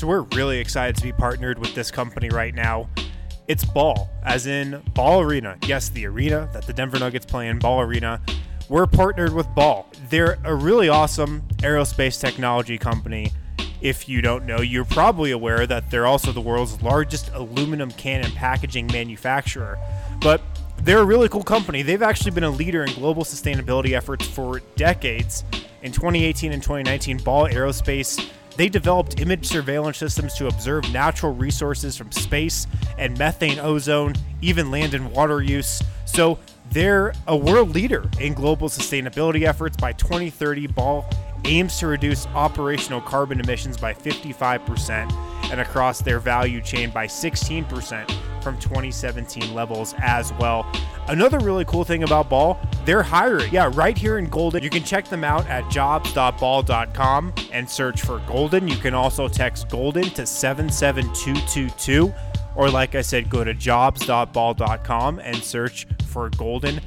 [0.00, 2.88] So we're really excited to be partnered with this company right now.
[3.48, 5.58] It's Ball, as in Ball Arena.
[5.66, 8.22] Yes, the arena that the Denver Nuggets play in, Ball Arena.
[8.70, 9.86] We're partnered with Ball.
[10.08, 13.30] They're a really awesome aerospace technology company.
[13.82, 18.24] If you don't know, you're probably aware that they're also the world's largest aluminum can
[18.24, 19.78] and packaging manufacturer.
[20.22, 20.40] But
[20.78, 21.82] they're a really cool company.
[21.82, 25.44] They've actually been a leader in global sustainability efforts for decades.
[25.82, 31.96] In 2018 and 2019, Ball Aerospace they developed image surveillance systems to observe natural resources
[31.96, 32.66] from space
[32.98, 35.82] and methane, ozone, even land and water use.
[36.04, 36.38] So
[36.70, 39.76] they're a world leader in global sustainability efforts.
[39.76, 41.08] By 2030, Ball
[41.44, 45.12] aims to reduce operational carbon emissions by 55%
[45.50, 50.70] and across their value chain by 16% from 2017 levels as well.
[51.08, 53.52] Another really cool thing about Ball, they're hiring.
[53.52, 54.62] Yeah, right here in Golden.
[54.62, 58.68] You can check them out at jobs.ball.com and search for Golden.
[58.68, 62.14] You can also text Golden to 77222.
[62.56, 66.80] Or, like I said, go to jobs.ball.com and search for Golden.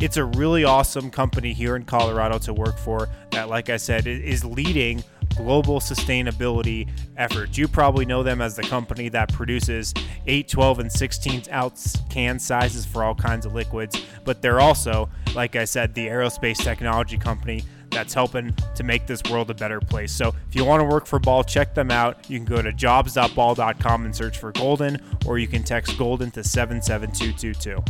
[0.00, 4.06] It's a really awesome company here in Colorado to work for that, like I said,
[4.06, 5.02] is leading
[5.38, 7.56] global sustainability efforts.
[7.56, 9.94] You probably know them as the company that produces
[10.26, 15.08] 8, 12, and 16 ounce can sizes for all kinds of liquids, but they're also,
[15.34, 19.80] like I said, the aerospace technology company that's helping to make this world a better
[19.80, 20.12] place.
[20.12, 22.28] So if you want to work for Ball, check them out.
[22.28, 26.44] You can go to jobs.ball.com and search for Golden, or you can text Golden to
[26.44, 27.82] 77222.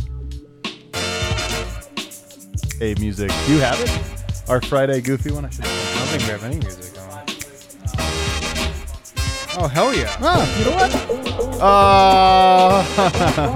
[2.77, 3.29] Hey, music.
[3.45, 4.49] Do you have it?
[4.49, 5.45] Our Friday Goofy one?
[5.45, 5.65] I should.
[5.65, 6.98] I don't think we have any music on.
[9.61, 10.15] Oh hell yeah!
[10.21, 10.95] Ah, you know what?
[11.61, 12.81] Uh,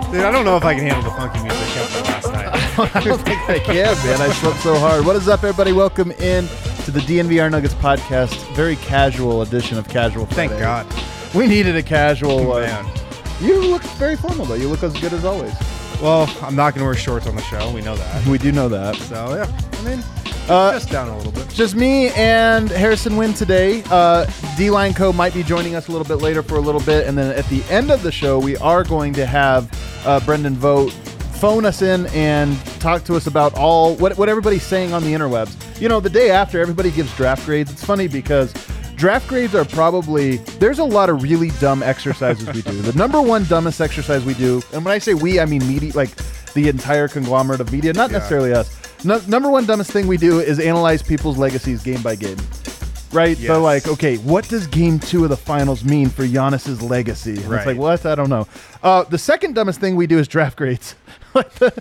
[0.11, 2.47] Dude, I don't know if I can handle the funky music after last night.
[2.97, 4.21] I don't think I can, man.
[4.21, 5.05] I slept so hard.
[5.05, 5.71] What is up, everybody?
[5.71, 6.49] Welcome in
[6.83, 8.35] to the DNVR Nuggets podcast.
[8.53, 10.25] Very casual edition of Casual.
[10.25, 10.85] Thank God.
[11.33, 12.63] We needed a casual one.
[12.63, 12.85] Man.
[13.39, 14.55] You look very formal, though.
[14.55, 15.53] You look as good as always.
[16.01, 17.71] Well, I'm not gonna wear shorts on the show.
[17.71, 18.27] We know that.
[18.27, 18.97] We do know that.
[18.97, 20.03] So yeah, I mean,
[20.49, 21.47] Uh, just down a little bit.
[21.49, 23.81] Just me and Harrison Wind today.
[23.89, 25.13] Uh, D Line Co.
[25.13, 27.07] might be joining us a little bit later for a little bit.
[27.07, 29.69] And then at the end of the show, we are going to have
[30.05, 30.91] uh, Brendan Vogt
[31.39, 35.13] phone us in and talk to us about all what, what everybody's saying on the
[35.13, 35.79] interwebs.
[35.79, 37.71] You know, the day after, everybody gives draft grades.
[37.71, 38.53] It's funny because
[38.95, 42.81] draft grades are probably, there's a lot of really dumb exercises we do.
[42.81, 45.93] The number one dumbest exercise we do, and when I say we, I mean media,
[45.93, 46.15] like
[46.53, 48.17] the entire conglomerate of media, not Yeah.
[48.17, 48.77] necessarily us.
[49.03, 52.37] No, number one dumbest thing we do is analyze people's legacies game by game.
[53.11, 53.37] Right?
[53.37, 57.35] So, like, okay, what does game two of the finals mean for Giannis's legacy?
[57.43, 58.05] And It's like, what?
[58.07, 58.47] I don't know.
[58.81, 60.95] Uh, the second dumbest thing we do is draft grades.
[61.35, 61.73] like, the,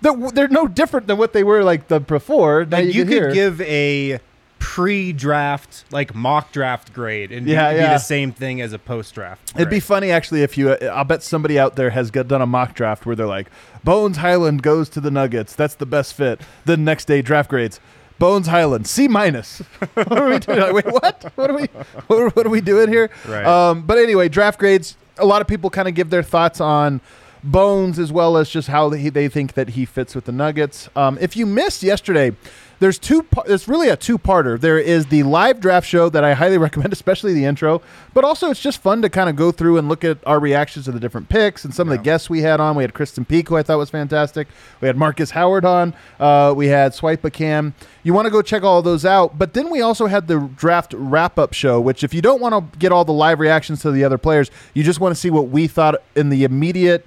[0.00, 2.64] the, they're no different than what they were like the before.
[2.64, 3.32] Now you, you could hear.
[3.32, 4.18] give a
[4.58, 9.52] pre-draft, like mock draft grade, and Yeah, be, be the same thing as a post-draft.
[9.54, 10.72] It'd be funny actually if you.
[10.74, 13.48] I'll bet somebody out there has got, done a mock draft where they're like,
[13.84, 15.54] Bones Hyland goes to the Nuggets.
[15.54, 16.40] That's the best fit.
[16.64, 17.80] The next day draft grades.
[18.18, 19.58] Bones Hyland C minus.
[19.94, 20.60] what are we doing?
[20.60, 21.32] Like, Wait, what?
[21.34, 21.66] What are we?
[22.06, 23.10] What are, what are we doing here?
[23.28, 23.44] Right.
[23.44, 24.96] Um, but anyway, draft grades.
[25.18, 27.00] A lot of people kind of give their thoughts on
[27.42, 30.88] Bones as well as just how they, they think that he fits with the Nuggets.
[30.96, 32.32] Um, if you missed yesterday,
[32.78, 33.26] there's two.
[33.46, 34.60] It's really a two-parter.
[34.60, 37.82] There is the live draft show that I highly recommend, especially the intro.
[38.14, 40.84] But also, it's just fun to kind of go through and look at our reactions
[40.86, 42.76] to the different picks and some of the guests we had on.
[42.76, 44.48] We had Kristen Peak, who I thought was fantastic.
[44.80, 45.94] We had Marcus Howard on.
[46.18, 47.74] Uh, we had Swipe a Cam.
[48.02, 49.38] You want to go check all those out.
[49.38, 52.78] But then we also had the draft wrap-up show, which if you don't want to
[52.78, 55.48] get all the live reactions to the other players, you just want to see what
[55.48, 57.06] we thought in the immediate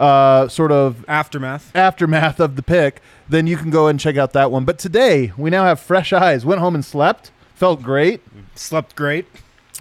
[0.00, 1.74] uh, sort of aftermath.
[1.76, 4.64] aftermath of the pick, then you can go and check out that one.
[4.64, 6.44] But today, we now have fresh eyes.
[6.44, 7.30] Went home and slept.
[7.54, 8.22] Felt great.
[8.54, 9.26] Slept great.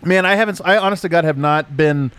[0.03, 0.61] Man, I haven't.
[0.63, 2.11] I honest to God have not been.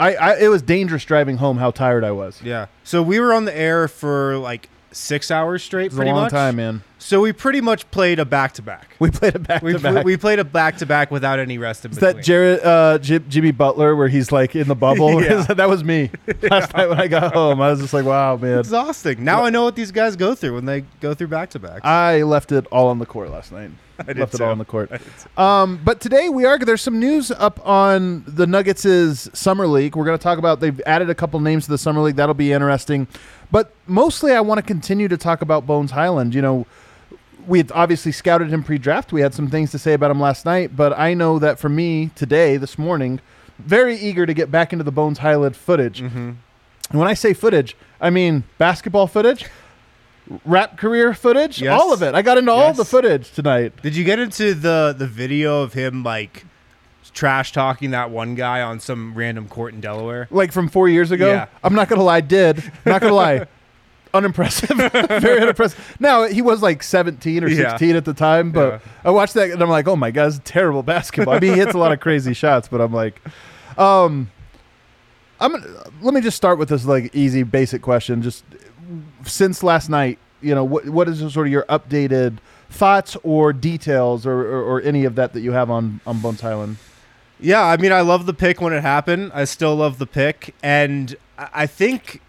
[0.00, 1.58] I, I it was dangerous driving home.
[1.58, 2.42] How tired I was.
[2.42, 2.66] Yeah.
[2.82, 5.86] So we were on the air for like six hours straight.
[5.90, 6.30] was a pretty long much.
[6.32, 6.82] time, man.
[6.98, 8.94] So we pretty much played a back to back.
[9.00, 10.04] We played it back to back.
[10.04, 12.16] we played a back to back without any rest in It's between.
[12.16, 15.20] that Jared uh, Jim, Jimmy Butler where he's like in the bubble.
[15.22, 15.42] Yeah.
[15.54, 16.10] that was me
[16.42, 17.60] last night when I got home.
[17.60, 18.60] I was just like, wow, man.
[18.60, 19.24] exhausting.
[19.24, 21.84] Now I know what these guys go through when they go through back to backs.
[21.84, 23.70] I left it all on the court last night.
[23.98, 24.90] I did left it all on the court.
[25.36, 29.96] Um, but today we are there's some news up on the Nuggets' summer league.
[29.96, 32.16] We're going to talk about they've added a couple names to the summer league.
[32.16, 33.06] That'll be interesting.
[33.52, 36.34] But mostly, I want to continue to talk about Bones Hyland.
[36.34, 36.66] You know,
[37.46, 39.12] we had obviously scouted him pre-draft.
[39.12, 40.74] We had some things to say about him last night.
[40.74, 43.20] But I know that for me today, this morning,
[43.58, 46.00] very eager to get back into the Bones Hyland footage.
[46.00, 46.30] Mm-hmm.
[46.90, 49.44] And when I say footage, I mean basketball footage,
[50.44, 51.78] rap career footage, Yes.
[51.80, 52.14] all of it.
[52.14, 52.76] I got into all Yes.
[52.78, 53.72] the footage tonight.
[53.82, 56.44] Did you get into the the video of him like
[57.14, 60.28] trash talking that one guy on some random court in Delaware.
[60.30, 61.30] Like from four years ago.
[61.30, 61.46] Yeah.
[61.62, 62.58] I'm not gonna lie, did.
[62.58, 63.46] I'm not gonna lie.
[64.14, 65.96] Unimpressive, very unimpressive.
[65.98, 67.70] Now he was like 17 or Yeah.
[67.70, 68.82] 16 at the time, but.
[69.04, 71.32] I watched that and I'm like, oh my god, it's terrible basketball.
[71.34, 73.20] I mean, he hits a lot of crazy shots, but I'm like,
[73.78, 74.30] um,
[75.40, 75.52] I'm.
[75.52, 75.66] gonna-
[76.02, 78.20] Let me just start with this like easy, basic question.
[78.22, 78.44] Just
[79.24, 82.36] since last night, you know, what what is sort of your updated
[82.68, 86.40] thoughts or details or, or, or any of that that you have on on Bones
[86.42, 86.76] Hyland?
[87.42, 89.32] Yeah, I mean, I love the pick when it happened.
[89.34, 92.22] I still love the pick, and I think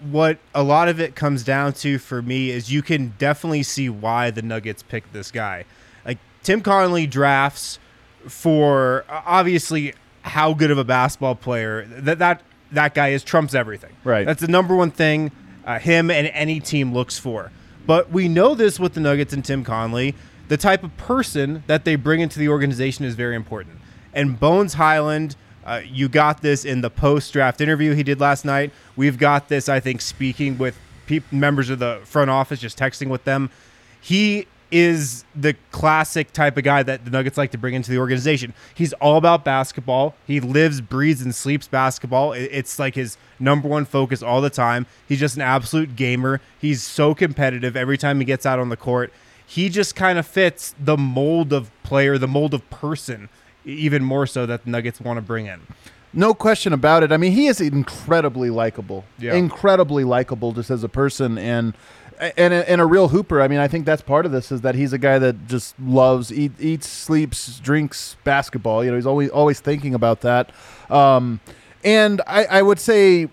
[0.00, 3.88] what a lot of it comes down to for me is you can definitely see
[3.88, 5.64] why the Nuggets picked this guy.
[6.04, 7.78] Like Tim Connelly drafts
[8.28, 13.94] for obviously how good of a basketball player that that that guy is trumps everything.
[14.04, 14.24] Right.
[14.26, 15.32] That's the number one thing
[15.64, 17.50] uh, him and any team looks for.
[17.86, 20.14] But we know this with the Nuggets and Tim Connelly.
[20.48, 23.78] The type of person that they bring into the organization is very important.
[24.12, 28.44] And Bones Hyland, uh, you got this in the post draft interview he did last
[28.44, 28.72] night.
[28.96, 33.08] We've got this, I think, speaking with peop members of the front office, just texting
[33.08, 33.50] with them.
[34.00, 37.98] He is the classic type of guy that the Nuggets like to bring into the
[37.98, 38.54] organization.
[38.74, 40.14] He's all about basketball.
[40.26, 42.32] He lives, breathes, and sleeps basketball.
[42.32, 44.86] It's like his number one focus all the time.
[45.06, 46.40] He's just an absolute gamer.
[46.58, 49.12] He's so competitive every time he gets out on the court.
[49.46, 53.28] He just kind of fits the mold of player, the mold of person,
[53.64, 55.60] even more so that the Nuggets want to bring in.
[56.14, 57.10] No question about it.
[57.10, 59.04] I mean, he is incredibly likable.
[59.18, 59.34] Yeah.
[59.34, 61.74] Incredibly likable just as a person and
[62.36, 63.40] and a, and a real hooper.
[63.40, 65.74] I mean, I think that's part of this is that he's a guy that just
[65.80, 68.84] loves eat, eats, sleeps, drinks basketball.
[68.84, 70.52] You know, he's always always thinking about that.
[70.90, 71.40] Um,
[71.82, 73.28] and I, I would say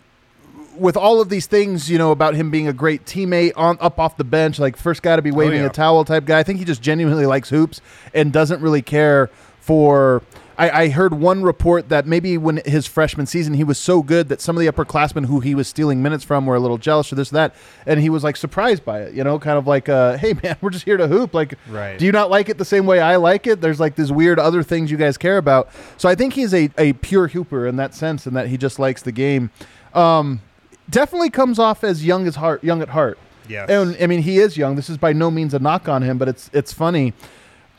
[0.76, 4.00] with all of these things, you know, about him being a great teammate on up
[4.00, 5.68] off the bench, like first guy to be waving yeah.
[5.68, 6.40] a towel type guy.
[6.40, 7.81] I think he just genuinely likes hoops
[8.14, 9.30] and doesn't really care
[9.69, 10.24] for.
[10.57, 14.27] I, I heard one report that maybe when his freshman season he was so good
[14.27, 17.13] that some of the upperclassmen who he was stealing minutes from were a little jealous
[17.13, 17.56] or this or that,
[17.86, 19.13] and he was like surprised by it.
[19.13, 21.33] You know, kind of like, uh, "Hey man, we're just here to hoop.
[21.33, 21.98] Like, Right.
[21.98, 23.62] do you not like it the same way I like it?
[23.62, 25.69] There's like these weird other things you guys care about.
[25.98, 28.80] So I think he's a, a pure hooper in that sense, and that he just
[28.80, 29.51] likes the game.
[29.94, 30.42] Um,
[30.89, 33.18] definitely comes off as young as heart, young at heart.
[33.48, 34.75] Yeah, And I mean, he is young.
[34.75, 37.13] This is by no means a knock on him, but it's it's funny.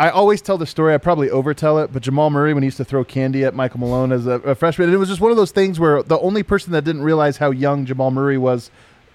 [0.01, 0.95] I always tell the story.
[0.95, 3.81] I probably overtell it, but Jamal Murray, when he used to throw candy at Michael
[3.81, 6.19] Malone as a, a freshman, and it was just one of those things where the
[6.21, 8.71] only person that didn't realize how young Jamal Murray was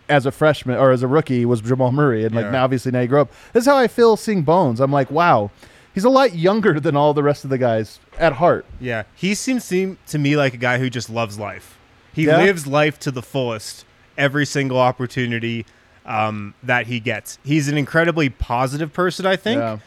[0.08, 2.52] as a freshman or as a rookie was Jamal Murray, and like Yeah.
[2.52, 3.32] now, obviously, now you grow up.
[3.54, 4.80] This is how I feel seeing Bones.
[4.80, 5.50] I'm like, wow,
[5.96, 8.66] he's a lot younger than all the rest of the guys at heart.
[8.80, 11.80] Yeah, he seems seem to me like a guy who just loves life.
[12.14, 12.38] He Yeah?
[12.38, 13.86] lives life to the fullest
[14.20, 15.66] every single opportunity
[16.06, 17.40] um, that he gets.
[17.44, 19.58] He's an incredibly positive person, I think.
[19.60, 19.78] Yeah.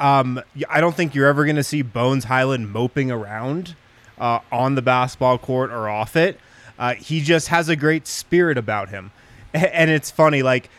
[0.00, 3.76] Um, I don't think you're ever going to see Bones Hyland moping around
[4.18, 6.40] uh, on the basketball court or off it.
[6.78, 9.12] Uh, he just has a great spirit about him,
[9.54, 10.42] and it's funny.
[10.42, 10.70] Like,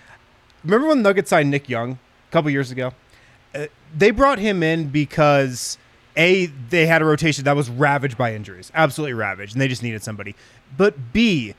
[0.64, 2.94] remember when Nuggets signed Nick Young a couple years ago?
[3.54, 5.78] Uh, they brought him in because
[6.18, 9.84] a they had a rotation that was ravaged by injuries, absolutely ravaged, and they just
[9.84, 10.36] needed somebody.
[10.76, 11.54] But b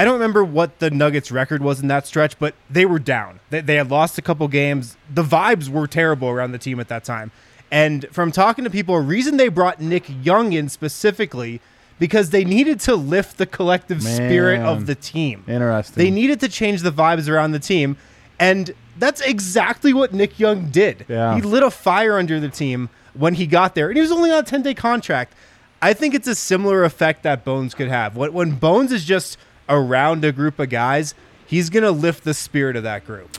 [0.00, 3.38] I don't remember what the Nuggets record was in that stretch, but they were down.
[3.50, 4.96] They, they had lost a couple games.
[5.12, 7.32] The vibes were terrible around the team at that time.
[7.70, 11.60] And from talking to people, a reason they brought Nick Young in specifically
[11.98, 15.44] because they needed to lift the collective spirit of the team.
[15.46, 16.02] Interesting.
[16.02, 17.98] They needed to change the vibes around the team,
[18.38, 21.04] and that's exactly what Nick Young did.
[21.08, 21.34] Yeah.
[21.34, 24.30] He lit a fire under the team when he got there, and he was only
[24.30, 25.34] on a 10 day contract.
[25.82, 28.16] I think it's a similar effect that Bones could have.
[28.16, 29.36] When Bones is just
[29.70, 31.14] around a group of guys,
[31.46, 33.38] he's going to lift the spirit of that group.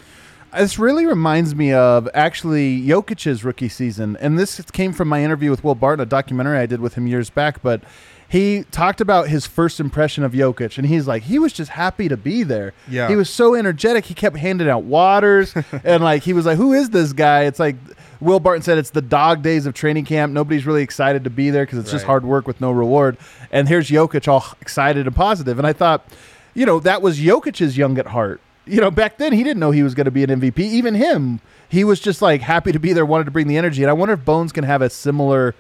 [0.58, 5.50] This really reminds me of actually Jokic's rookie season, and this came from my interview
[5.50, 7.62] with Will Barton, a documentary I did with him years back.
[7.62, 7.82] But
[8.28, 12.10] he talked about his first impression of Jokic, and he's like, he was just happy
[12.10, 12.74] to be there.
[12.90, 13.08] Yeah.
[13.08, 14.06] he was so energetic.
[14.06, 15.54] He kept handing out waters,
[15.86, 17.78] and like he was like, "Who is this guy?" It's like
[18.22, 20.32] Will Barton said, "It's the dog days of training camp.
[20.32, 23.18] Nobody's really excited to be there because it's just hard work with no reward."
[23.52, 25.58] And here's Jokic all excited and positive.
[25.58, 26.06] positive, and I thought,
[26.54, 29.72] you know, that was Jokic's young at heart you know, back then he didn't know
[29.72, 30.60] he was going to be an MVP.
[30.60, 33.84] Even him, he was just like happy to be there, wanted to bring the energy.
[33.84, 35.56] And I wonder if Bones can have a similar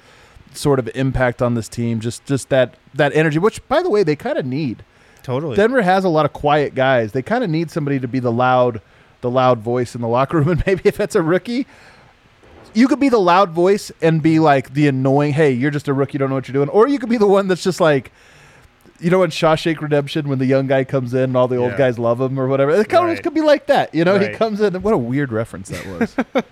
[0.53, 1.99] sort of impact on this team.
[1.99, 4.83] Just just that that energy, which by the way they kind of need.
[5.23, 5.55] Totally.
[5.55, 7.11] Denver has a lot of quiet guys.
[7.11, 8.81] They kind of need somebody to be the loud,
[9.21, 10.49] the loud voice in the locker room.
[10.49, 11.67] And maybe if it's a rookie,
[12.73, 15.33] you could be the loud voice and be like the annoying.
[15.33, 16.69] Hey, you're just a rookie, you don't know what you're doing.
[16.69, 18.11] Or you could be the one that's just like.
[18.99, 21.71] You know, in Shawshank Redemption, when the young guy comes in and all the old
[21.71, 21.77] Yeah.
[21.79, 23.95] guys love him or whatever, it kind of could be like that.
[23.95, 24.79] You know, he comes in.
[24.83, 26.13] What a weird reference that was.
[26.33, 26.45] what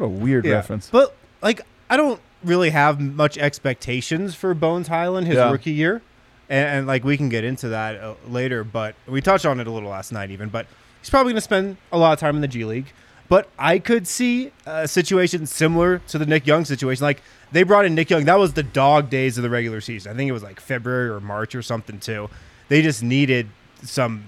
[0.00, 0.52] a weird Yeah.
[0.52, 0.88] reference.
[0.88, 5.50] But like, I don't really have much expectations for Bones Hyland his Yeah.
[5.50, 6.00] rookie year,
[6.48, 8.62] and, and like we can get into that uh, later.
[8.62, 10.48] But we touched on it a little last night, even.
[10.48, 10.68] But
[11.00, 12.86] he's probably going to spend a lot of time in the G League.
[13.28, 17.02] But I could see a situation similar to the Nick Young situation.
[17.02, 18.24] Like they brought in Nick Young.
[18.24, 20.12] That was the dog days of the regular season.
[20.12, 22.28] I think it was like February or March or something too.
[22.68, 23.48] They just needed
[23.82, 24.24] some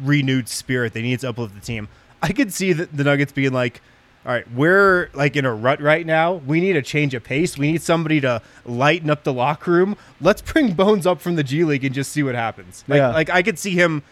[0.00, 0.92] renewed spirit.
[0.92, 1.88] They needed to uplift the team.
[2.22, 3.80] I could see the, the Nuggets being like,
[4.26, 6.34] all right, we're like in a rut right now.
[6.34, 7.56] We need a change of pace.
[7.56, 9.96] We need somebody to lighten up the locker room.
[10.20, 12.84] Let's bring Bones up from the G League and just see what happens.
[12.86, 13.08] Like, Yeah.
[13.08, 14.02] like I could see him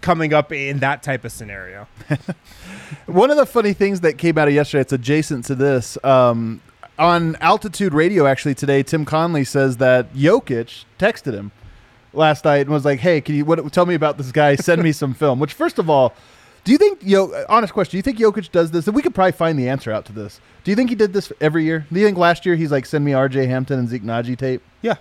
[0.00, 1.88] coming up in that type of scenario.
[3.06, 5.96] One of the funny things that came out of yesterday, it's adjacent to this.
[6.04, 6.60] Um,
[6.98, 11.50] on Altitude Radio, actually, today, Tim Connelly says that Jokic texted him
[12.12, 14.54] last night and was like, hey, can you what, tell me about this guy?
[14.56, 15.40] Send me some film.
[15.40, 16.14] Which, first of all,
[16.64, 18.86] do you think, Yo, honest question, do you think Jokic does this?
[18.86, 20.40] And we could probably find the answer out to this.
[20.62, 21.86] Do you think he did this every year?
[21.90, 24.62] Do you think last year he's like, send me RJ Hampton and Zeke Nnaji tape?
[24.82, 24.96] Yeah,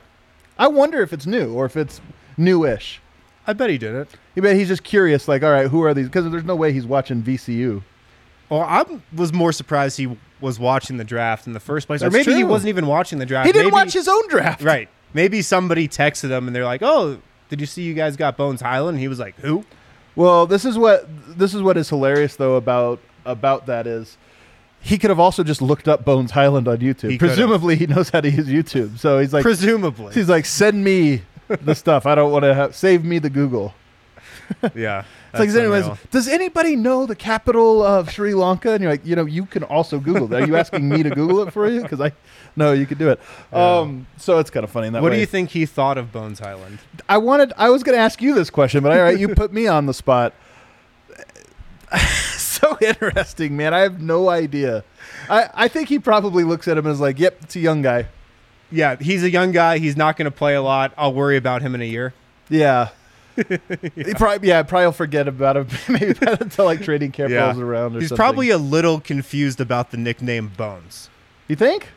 [0.58, 2.00] I wonder if it's new or if it's
[2.38, 3.02] newish.
[3.50, 4.08] I bet he did it.
[4.38, 6.08] I bet he's just curious, like, all right, who are these?
[6.08, 7.82] Because there's no way he's watching VCU.
[8.50, 8.84] Well, I
[9.16, 12.38] was more surprised he was watching the draft in the first place, or That's maybe
[12.38, 13.46] he wasn't even watching the draft.
[13.48, 14.64] He didn't Maybe- watch his own draft.
[14.64, 14.88] Right.
[15.14, 18.62] Maybe somebody texted him and they're like, "Oh, did you see you guys got Bones
[18.62, 19.66] Hyland?" And he was like, "Who?"
[20.16, 24.18] Well, this is what this is what is hilarious though about about that is
[24.82, 27.10] he could have also just looked up Bones Hyland on YouTube.
[27.12, 27.18] He.
[27.18, 28.98] Presumably, he knows how to use YouTube.
[29.00, 30.14] So he's like, Presumably.
[30.14, 31.24] he's like, send me
[31.62, 32.06] the stuff.
[32.06, 33.74] I don't want to have save me the Google.
[34.76, 35.04] yeah.
[35.32, 35.98] It's like, anyways, unreal.
[36.10, 38.72] does anybody know the capital of Sri Lanka?
[38.72, 40.42] And you're like, you know, you can also Google that.
[40.42, 41.84] Are you asking me to Google it for you?
[41.84, 42.14] Because I,
[42.56, 43.20] no, you could do it.
[43.54, 45.18] Um, so it's kind of funny in that What way.
[45.18, 46.80] do you think he thought of Bones Hyland?
[47.08, 47.54] I wanted.
[47.58, 49.86] I was going to ask you this question, but all right, you put me on
[49.86, 50.34] the spot.
[52.36, 53.72] so interesting, man.
[53.72, 54.84] I have no idea.
[55.30, 57.84] I, I think he probably looks at him and is like, "Yep, it's a young
[57.84, 58.08] guy."
[58.72, 59.80] Yeah, he's a young guy.
[59.80, 60.94] He's not going to play a lot.
[60.98, 62.14] I'll worry about him in a year.
[62.50, 62.90] Yeah.
[63.96, 67.46] He probably yeah probably will forget about him maybe until like trading camp Yeah.
[67.46, 67.96] rolls around.
[67.96, 68.18] Or He's something.
[68.22, 71.10] probably a little confused about the nickname Bones.
[71.48, 71.88] You think?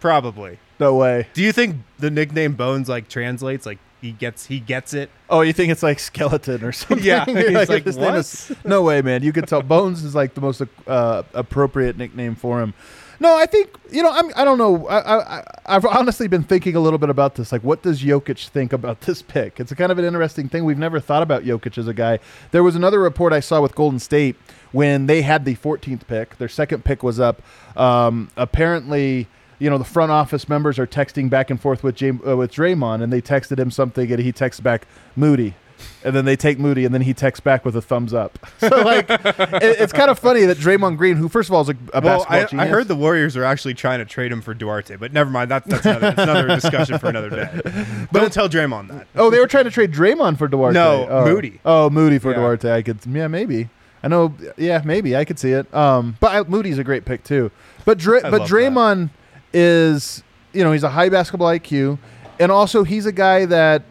[0.00, 0.58] Probably.
[0.80, 1.26] No way.
[1.34, 5.10] Do you think the nickname Bones like translates like he gets he gets it?
[5.28, 7.04] Oh, you think it's like skeleton or something?
[7.04, 7.24] Yeah,
[7.68, 9.22] like, name "What?" no way, man.
[9.22, 12.72] You could tell Bones is like the most uh, appropriate nickname for him.
[13.18, 14.10] No, I think you know.
[14.10, 14.30] I'm.
[14.36, 14.86] I don't know.
[14.88, 17.50] I, I I've honestly been thinking a little bit about this.
[17.52, 19.58] Like, what does Jokic think about this pick?
[19.60, 20.64] It's a kind of an interesting thing.
[20.64, 22.18] We've never thought about Jokic as a guy.
[22.50, 24.36] There was another report I saw with Golden State
[24.72, 26.36] when they had the 14th pick.
[26.38, 27.42] Their second pick was up.
[27.76, 29.28] Um, apparently.
[29.58, 32.52] You know the front office members are texting back and forth with Jam- uh, with
[32.52, 35.54] Draymond, and they texted him something, and he texts back Moody,
[36.04, 38.38] and then they take Moody, and then he texts back with a thumbs up.
[38.58, 41.68] So like, it, it's kind of funny that Draymond Green, who first of all is
[41.68, 44.40] a, a Well, basketball I, I heard the Warriors are actually trying to trade him
[44.40, 45.50] for Duarte, but never mind.
[45.50, 47.60] That, that's another, that's another discussion for another day.
[48.10, 49.06] But Don't tell Draymond that.
[49.14, 50.74] Oh, they were trying to trade Draymond for Duarte.
[50.74, 51.24] No, oh.
[51.24, 51.60] Moody.
[51.64, 52.38] Oh, Moody for Yeah.
[52.38, 52.70] Duarte.
[52.72, 53.68] I could, yeah, maybe.
[54.02, 55.72] I know, yeah, maybe I could see it.
[55.74, 57.50] Um, but I, Moody's a great pick too.
[57.84, 59.10] But Dra- I but Draymond
[59.52, 61.98] is, you know, he's a high basketball IQ,
[62.38, 63.82] and also he's a guy that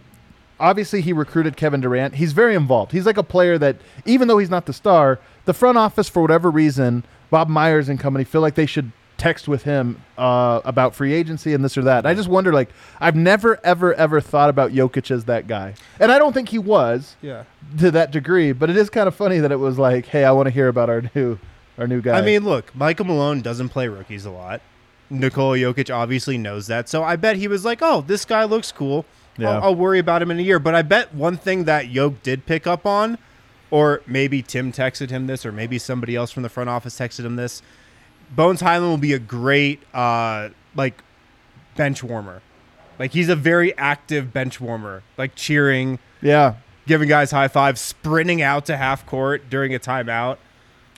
[0.59, 2.15] obviously he recruited Kevin Durant.
[2.15, 2.91] He's very involved.
[2.91, 6.21] He's like a player that, even though he's not the star, the front office for
[6.21, 10.93] whatever reason, Bob Myers and company feel like they should text with him uh, about
[10.93, 11.99] free agency and this or that.
[11.99, 12.69] And I just wonder, like,
[12.99, 16.59] I've never, ever, ever thought about Jokic as that guy, and I don't think he
[16.59, 17.43] was Yeah.
[17.79, 18.51] to that degree.
[18.51, 20.67] But it is kind of funny that it was like, hey, I want to hear
[20.67, 21.39] about our new,
[21.77, 22.17] our new guy.
[22.17, 24.61] I mean, look, Michael Malone doesn't play rookies a lot.
[25.09, 26.89] Nikola Jokic obviously knows that.
[26.89, 29.05] So I bet he was like, oh, this guy looks cool.
[29.37, 29.49] Yeah.
[29.49, 30.59] I'll, I'll worry about him in a year.
[30.59, 33.17] But I bet one thing that Yoke did pick up on,
[33.71, 37.25] or maybe Tim texted him this, or maybe somebody else from the front office texted
[37.25, 37.61] him this.
[38.31, 41.03] Bones Hyland will be a great, uh, like,
[41.75, 42.41] bench warmer.
[42.97, 46.55] Like, he's a very active bench warmer, like cheering, yeah.
[46.87, 50.37] giving guys high fives, sprinting out to half court during a timeout.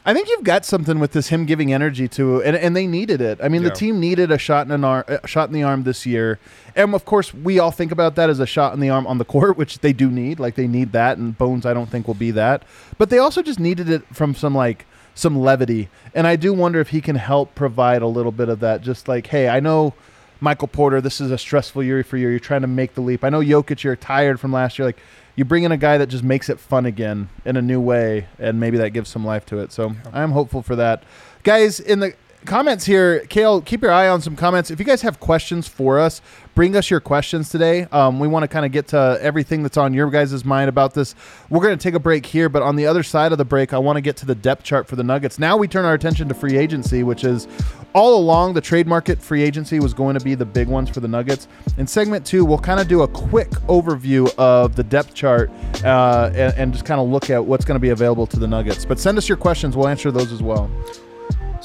[0.07, 3.19] I think you've got something with this him giving energy to, and, and they needed
[3.19, 3.39] it.
[3.43, 3.69] I mean, Yeah.
[3.69, 6.39] the team needed a shot in an arm, shot in the arm this year,
[6.77, 9.17] and of course, we all think about that as a shot in the arm on
[9.17, 10.39] the court, which they do need.
[10.39, 12.63] Like they need that, and Bones, I don't think will be that,
[12.97, 16.79] but they also just needed it from some like some levity, and I do wonder
[16.79, 18.81] if he can help provide a little bit of that.
[18.81, 19.93] Just like, hey, I know.
[20.39, 22.27] Michael Porter, this is a stressful year for you.
[22.29, 23.23] You're trying to make the leap.
[23.23, 24.85] I know Jokic, you're tired from last year.
[24.85, 24.99] Like
[25.38, 28.27] you bring in a guy that just makes it fun again in a new way,
[28.39, 29.72] and maybe that gives some life to it.
[29.72, 31.03] So I'm hopeful for that,
[31.44, 31.79] guys.
[31.79, 32.15] In the
[32.46, 33.22] comments here.
[33.27, 34.72] Kale, keep your eye on some comments.
[34.72, 36.22] If you guys have questions for us,
[36.56, 37.84] bring us your questions today.
[37.91, 40.94] Um, we want to kind of get to everything that's on your guys' mind about
[40.94, 41.13] this.
[41.50, 43.74] We're going to take a break here, but on the other side of the break,
[43.74, 45.39] I want to get to the depth chart for the Nuggets.
[45.39, 47.48] Now we turn our attention to free agency, which is
[47.94, 51.00] all along the trade market free agency was going to be the big ones for
[51.00, 51.48] the Nuggets.
[51.77, 55.50] In segment two, we'll kind of do a quick overview of the depth chart
[55.84, 58.48] uh, and, and just kind of look at what's going to be available to the
[58.48, 58.86] Nuggets.
[58.86, 60.70] But send us your questions; we'll answer those as well.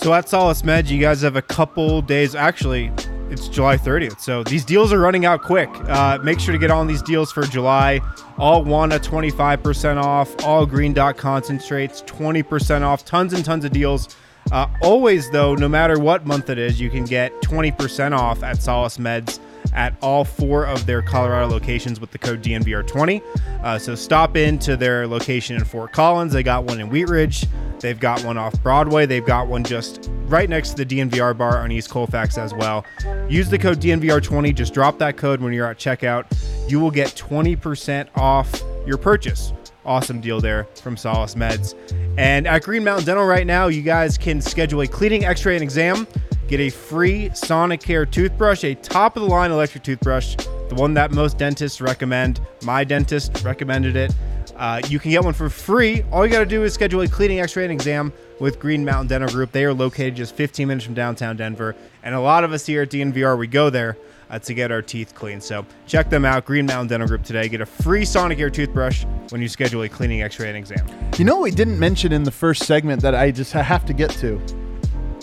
[0.02, 2.34] So at Solace Med, you guys have a couple days.
[2.34, 2.90] Actually,
[3.30, 4.18] it's July 30th.
[4.18, 5.68] So these deals are running out quick.
[5.88, 8.00] Uh, make sure to get on these deals for July.
[8.36, 10.34] All Wana 25% off.
[10.44, 13.04] All Green Dot concentrates 20% off.
[13.04, 14.16] Tons and tons of deals.
[14.50, 18.60] Uh, always, though, no matter what month it is, you can get 20% off at
[18.60, 19.38] Solace Meds
[19.72, 23.22] at all four of their Colorado locations with the code DNVR20.
[23.62, 26.32] Uh, so stop into their location in Fort Collins.
[26.32, 27.46] They got one in Wheat Ridge.
[27.80, 29.06] They've got one off Broadway.
[29.06, 32.84] They've got one just right next to the DNVR bar on East Colfax as well.
[33.28, 34.54] Use the code DNVR20.
[34.54, 36.26] Just drop that code when you're at checkout.
[36.70, 39.52] You will get 20% off your purchase.
[39.84, 41.74] Awesome deal there from Solace Meds.
[42.16, 45.54] And at Green Mountain Dental right now, you guys can schedule a cleaning, x ray,
[45.54, 46.06] and exam.
[46.46, 50.36] Get a free Sonicare toothbrush, a top of the line electric toothbrush,
[50.68, 52.40] the one that most dentists recommend.
[52.62, 54.14] My dentist recommended it.
[54.56, 56.04] Uh, you can get one for free.
[56.12, 58.84] All you got to do is schedule a cleaning, x ray, and exam with Green
[58.84, 59.50] Mountain Dental Group.
[59.50, 61.74] They are located just 15 minutes from downtown Denver.
[62.02, 63.96] And a lot of us here at DNVR, we go there
[64.32, 65.40] uh, to get our teeth clean.
[65.40, 67.48] So check them out, Green Mountain Dental Group today.
[67.48, 70.84] Get a free Sonicare toothbrush when you schedule a cleaning, x ray, and exam.
[71.18, 73.92] You know what we didn't mention in the first segment that I just have to
[73.92, 74.40] get to?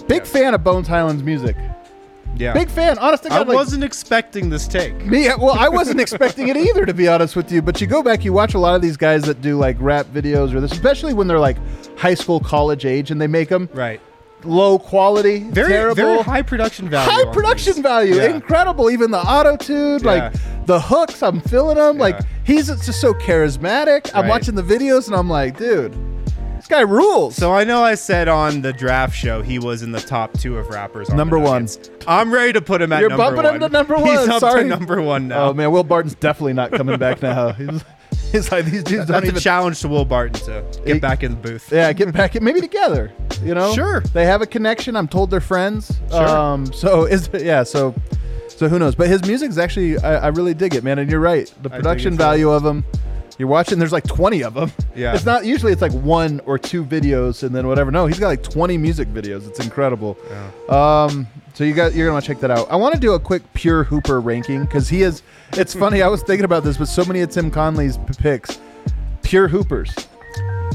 [0.07, 0.23] Big Yeah.
[0.25, 1.57] fan of Bones Hylands music.
[2.37, 2.53] Yeah.
[2.53, 2.97] Big fan.
[2.99, 4.95] Honest to I like, wasn't expecting this take.
[5.05, 7.61] Me, well, I wasn't expecting it either, to be honest with you.
[7.61, 10.05] But you go back, you watch a lot of these guys that do like rap
[10.07, 11.57] videos or this, especially when they're like
[11.97, 13.99] high school, college age, and they make them Right.
[14.43, 17.11] Low quality, Very, terrible, very high production value.
[17.11, 17.81] high production these.
[17.83, 18.29] value, Yeah.
[18.35, 18.89] incredible.
[18.89, 20.11] Even the auto tune, Yeah.
[20.11, 20.33] like
[20.65, 21.97] the hooks, I'm feeling them.
[21.97, 24.09] Like he's just so charismatic.
[24.13, 25.93] I'm watching the videos and I'm like, dude,
[26.55, 27.35] this guy rules.
[27.35, 30.57] So I know I said on the draft show he was in the top two
[30.57, 31.09] of rappers.
[31.09, 31.67] On Number one.
[32.07, 33.53] I'm ready to put him at You're number bumping one.
[33.55, 34.05] him to number one.
[34.05, 34.63] He's up Sorry.
[34.63, 35.49] to number one now.
[35.49, 37.55] oh man, Will Barton's definitely not coming back now.
[38.31, 40.99] He's like these dudes don't That's even a challenge to Will Barton to get He-
[40.99, 41.71] back in the booth.
[41.71, 43.11] Yeah, get back, in maybe together.
[43.43, 44.01] You know, Sure.
[44.13, 44.95] They have a connection.
[44.95, 45.99] I'm told they're friends.
[46.09, 46.27] Sure.
[46.27, 47.95] Um, so is yeah, so
[48.47, 48.93] so who knows?
[48.95, 50.99] But his music's actually, I, I really dig it, man.
[50.99, 52.83] And you're right, the production it's value of them.
[53.39, 53.79] You're watching.
[53.79, 54.71] There's like 20 of them.
[54.95, 55.15] Yeah.
[55.15, 55.71] It's not usually.
[55.71, 57.89] It's like one or two videos and then whatever.
[57.89, 59.47] No, he's got like 20 music videos.
[59.47, 60.17] It's incredible.
[60.29, 61.05] Yeah.
[61.05, 62.69] Um, so you got you're gonna want to check that out.
[62.69, 65.23] I want to do a quick pure Hooper ranking because he is.
[65.53, 66.01] It's funny.
[66.01, 68.59] I was thinking about this, but so many of Tim Connelly's p- picks,
[69.23, 69.89] pure Hoopers.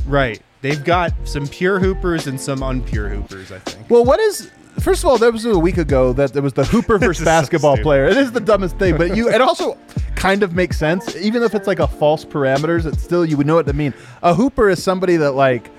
[0.06, 0.40] Right.
[0.62, 3.52] They've got some pure hoopers and some unpure hoopers.
[3.52, 3.90] I think.
[3.90, 4.50] Well, what is
[4.80, 5.18] first of all?
[5.18, 8.06] That was a week ago that there was the Hooper versus is so basketball player.
[8.06, 9.78] It is the dumbest thing, but you it also
[10.16, 12.86] kind of makes sense, even if it's like a false parameters.
[12.86, 13.94] It's still you would know what to mean.
[14.22, 15.70] A Hooper is somebody that like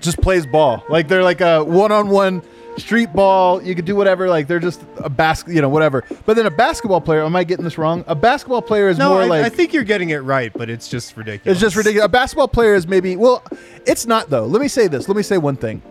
[0.00, 0.84] just plays ball.
[0.88, 2.42] Like they're like a one-on-one
[2.78, 3.62] street ball.
[3.62, 4.28] You could do whatever.
[4.28, 6.04] Like they're just a basket, you know, whatever.
[6.24, 7.22] But then a basketball player.
[7.22, 8.04] Am I getting this wrong?
[8.06, 10.70] A basketball player is No, more I, like I think you're getting it right, but
[10.70, 11.56] it's just ridiculous.
[11.56, 12.06] it's just ridiculous.
[12.06, 13.42] A basketball player is maybe well,
[13.86, 14.46] it's not though.
[14.46, 15.08] Let me say this.
[15.08, 15.82] Let me say one thing.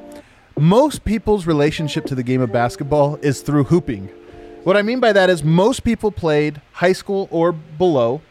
[0.65, 4.09] Most people's relationship to the game of basketball is through hooping.
[4.63, 8.21] What I mean by that is most people played high school or below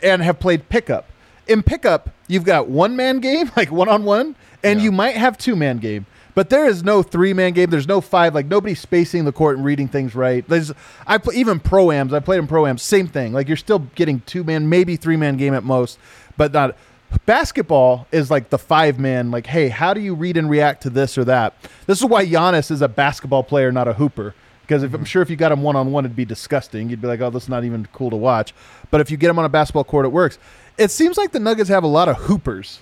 [0.00, 1.06] and have played pickup.
[1.48, 4.84] In pickup, you've got one man game, like one on one, and Yeah.
[4.84, 6.06] you might have two man game.
[6.36, 7.68] But there is no three man game.
[7.70, 8.32] There's no five.
[8.32, 10.46] Like nobody's spacing the court and reading things right.
[10.48, 10.70] There's
[11.04, 12.12] I pl- even pro ams.
[12.12, 12.82] I played in pro ams.
[12.82, 13.32] Same thing.
[13.32, 15.98] Like you're still getting two man, maybe three man game at most,
[16.36, 16.76] but not.
[17.24, 19.30] Basketball is like the five man.
[19.30, 21.54] Like, hey, how do you read and react to this or that?
[21.86, 24.34] This is why Giannis is a basketball player, not a hooper.
[24.62, 26.90] Because if, I'm sure if you got him one on one, it'd be disgusting.
[26.90, 28.52] You'd be like, oh, that's not even cool to watch.
[28.90, 30.38] But if you get him on a basketball court, it works.
[30.76, 32.80] It seems like the Nuggets have a lot of hoopers.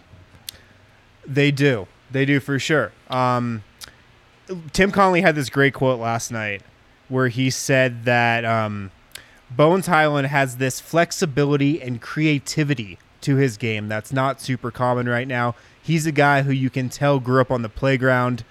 [1.26, 1.86] They do.
[2.10, 2.92] They do for sure.
[3.08, 3.62] Um,
[4.72, 6.62] Tim Connelly had this great quote last night
[7.08, 8.90] where he said that um,
[9.50, 15.28] Bones Hyland has this flexibility and creativity to his game that's not super common right
[15.28, 15.54] now.
[15.82, 18.44] He's a guy who you can tell grew up on the playground,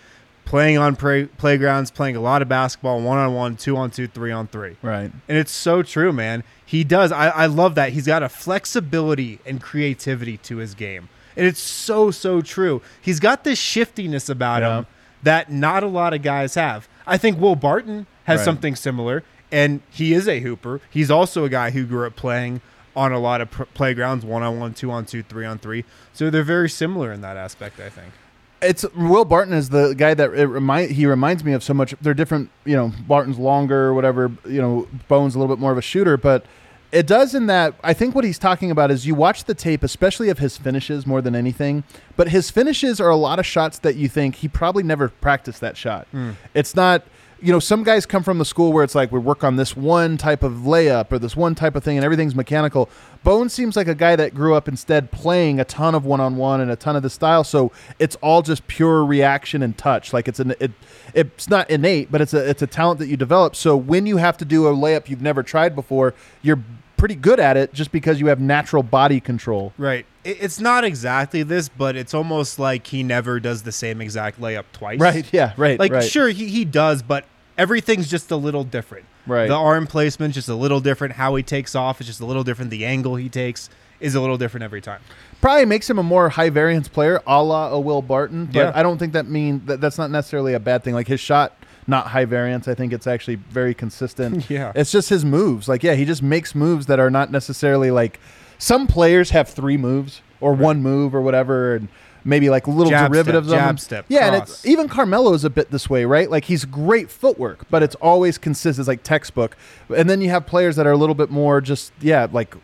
[0.45, 4.07] playing on play- playgrounds, playing a lot of basketball, one on one, two on two,
[4.07, 4.75] three on three.
[4.81, 5.11] Right.
[5.27, 6.43] And it's so true, man.
[6.65, 7.11] He does.
[7.11, 7.93] I, I love that.
[7.93, 11.09] He's got a flexibility and creativity to his game.
[11.35, 12.81] And it's so, so true.
[13.01, 14.77] He's got this shiftiness about Yeah.
[14.79, 14.85] him
[15.23, 16.87] that not a lot of guys have.
[17.07, 18.45] I think Will Barton has Right.
[18.45, 20.81] something similar, and he is a hooper.
[20.89, 22.61] He's also a guy who grew up playing
[22.95, 25.85] on a lot of pr- playgrounds, one on one, two on two, three on three.
[26.13, 28.13] So they're very similar in that aspect, I think.
[28.61, 31.95] It's Will Barton is the guy that it remind he reminds me of so much.
[32.01, 32.93] They're different, you know.
[33.07, 34.31] Barton's longer, or whatever.
[34.45, 36.45] You know, Bones a little bit more of a shooter, but
[36.93, 37.73] it does in that.
[37.83, 41.05] I think what he's talking about is you watch the tape, especially of his finishes
[41.05, 41.83] more than anything.
[42.15, 45.59] But his finishes are a lot of shots that you think he probably never practiced
[45.59, 46.07] that shot.
[46.11, 46.31] Hmm.
[46.53, 47.03] It's not.
[47.43, 49.75] You know, some guys come from the school where it's like we work on this
[49.75, 52.89] one type of layup or this one type of thing, and everything's mechanical.
[53.23, 56.37] Bone seems like a guy that grew up instead playing a ton of one on
[56.37, 60.13] one and a ton of the style, so it's all just pure reaction and touch.
[60.13, 60.71] Like it's an it,
[61.13, 63.55] it's not innate, but it's a it's a talent that you develop.
[63.55, 66.63] So when you have to do a layup you've never tried before, you're
[67.03, 69.73] pretty good at it just because you have natural body control.
[69.77, 70.05] Right.
[70.23, 74.63] It's not exactly this, but it's almost like he never does the same exact layup
[74.71, 75.01] twice.
[75.01, 75.27] Right?
[75.33, 75.51] Yeah.
[75.57, 75.77] Right.
[75.77, 76.01] Like, right.
[76.01, 77.25] sure, he, he does, but
[77.57, 79.05] everything's just a little different.
[79.27, 79.47] Right.
[79.47, 81.15] The arm placement's just a little different.
[81.15, 82.71] How he takes off is just a little different.
[82.71, 85.01] The angle he takes is a little different every time.
[85.39, 88.45] Probably makes him a more high variance player, a la a Will Barton.
[88.47, 88.71] But Yeah.
[88.75, 90.93] I don't think that mean that that's not necessarily a bad thing.
[90.93, 91.55] Like his shot,
[91.87, 92.67] not high variance.
[92.67, 94.49] I think it's actually very consistent.
[94.49, 94.71] Yeah.
[94.75, 95.67] It's just his moves.
[95.69, 98.19] Like yeah, he just makes moves that are not necessarily like
[98.57, 101.87] some players have three moves or one move or whatever, and
[102.25, 103.77] maybe like little Jab derivatives step, of jab them.
[103.77, 106.29] step, Yeah, and it's even Carmelo is a bit this way, right?
[106.29, 109.55] Like he's great footwork, but it's always consistent, it's like textbook.
[109.95, 112.55] And then you have players that are a little bit more just yeah, like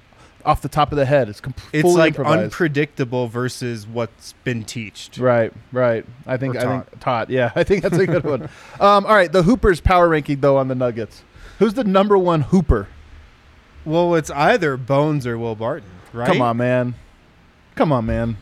[0.45, 1.27] off the top of the head.
[1.27, 2.43] It's completely It's like improvised.
[2.43, 5.17] unpredictable versus what's been taught.
[5.19, 6.05] Right, right.
[6.25, 7.29] I think I think taught.
[7.29, 8.49] Yeah, I think that's a good one.
[8.79, 11.23] Um, all right, the Hoopers power ranking though on the Nuggets.
[11.59, 12.87] Who's the number one Hooper?
[13.83, 16.27] Well, it's either Bones or Will Barton, right?
[16.27, 16.95] Come on, man.
[17.75, 18.37] Come on, man.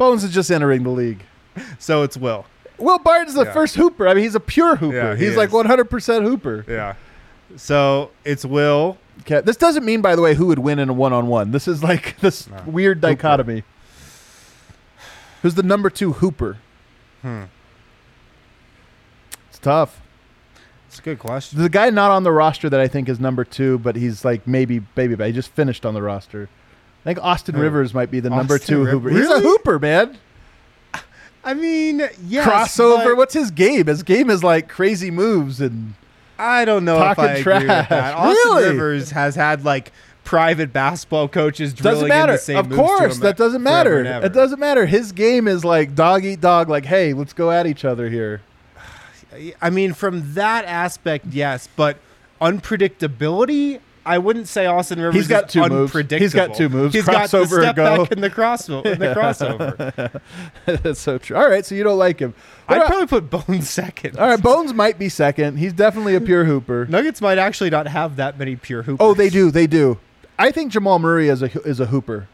[0.00, 1.22] Bones is just entering the league.
[1.78, 2.46] So it's Will.
[2.78, 3.52] Will Barton's the Yeah.
[3.52, 4.08] first Hooper.
[4.08, 4.96] I mean, he's a pure Hooper.
[4.96, 5.54] Yeah, he he's like is.
[5.54, 6.64] 100% Hooper.
[6.66, 6.94] Yeah.
[7.56, 8.96] So it's Will.
[9.20, 9.40] Okay.
[9.42, 11.50] This doesn't mean, by the way, who would win in a one-on-one.
[11.50, 12.62] This is like this No.
[12.66, 13.64] weird dichotomy.
[15.42, 16.56] Who's the number two Hooper?
[17.22, 17.44] Hmm.
[19.50, 20.00] It's tough.
[20.88, 21.60] It's a good question.
[21.60, 24.46] The guy not on the roster that I think is number two, but he's like
[24.46, 25.14] maybe baby.
[25.14, 26.48] But he just finished on the roster.
[27.02, 27.62] I think Austin Who?
[27.62, 29.10] Rivers might be the number Austin two Riv- Hooper.
[29.10, 29.42] He's a Really?
[29.42, 30.18] Hooper, man.
[31.42, 32.46] I mean, yes.
[32.46, 33.04] Crossover.
[33.04, 33.86] but What's his game?
[33.86, 35.94] His game is like crazy moves and
[36.38, 37.88] I don't know Talking if I agree with trash.
[37.88, 38.14] that.
[38.14, 38.64] Austin Really?
[38.64, 39.92] Rivers has had like
[40.24, 42.32] private basketball coaches drilling doesn't in matter.
[42.32, 43.98] the same Of moves to course, him that doesn't forever matter.
[44.00, 44.26] and ever.
[44.26, 44.84] It doesn't matter.
[44.86, 46.68] His game is like dog eat dog.
[46.68, 48.42] Like, hey, let's go at each other here.
[49.62, 51.96] I mean, from that aspect, yes, but
[52.40, 53.80] unpredictability.
[54.10, 55.72] I wouldn't say Austin Rivers He's got is two moves.
[55.90, 56.20] unpredictable.
[56.22, 56.94] He's got two moves.
[56.94, 60.20] He's got the Crossover and step back in the cross in the crossover.
[60.82, 61.36] That's so true.
[61.36, 62.34] All right, so you don't like him.
[62.66, 64.18] What I'd about- probably put Bones second.
[64.18, 65.56] all right, Bones might be second.
[65.58, 66.86] He's definitely a pure Hooper.
[66.86, 68.98] Nuggets might actually not have that many pure hoopers.
[69.04, 69.50] Oh, they do.
[69.50, 69.98] They do.
[70.38, 72.28] I think Jamal Murray is a is a Hooper.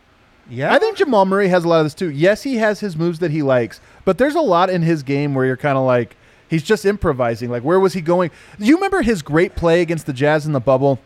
[0.49, 2.09] Yeah, I think Jamal Murray has a lot of this too.
[2.11, 5.35] Yes, he has his moves that he likes, but there's a lot in his game
[5.35, 6.17] where you're kind of like
[6.49, 7.51] he's just improvising.
[7.51, 8.31] Like where was he going?
[8.59, 11.01] You remember his great play against the Jazz in the bubble,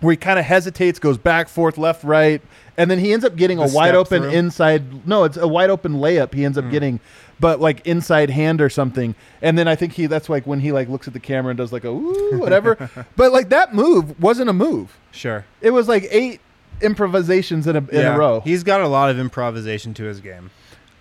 [0.00, 2.42] where he kind of hesitates, goes back, forth, left, right,
[2.76, 4.30] and then he ends up getting The a wide open through?
[4.32, 5.06] inside.
[5.06, 6.34] No, it's a wide open layup.
[6.34, 7.00] He ends up getting,
[7.40, 9.14] but like inside hand or something.
[9.40, 11.56] And then I think he that's like when he like looks at the camera and
[11.56, 12.90] does like a ooh whatever.
[13.16, 14.98] but like that move wasn't a move.
[15.12, 15.46] sure.
[15.62, 16.40] It was like eight
[16.82, 18.40] improvisations in a in Yeah, a row.
[18.40, 20.50] He's got a lot of improvisation to his game.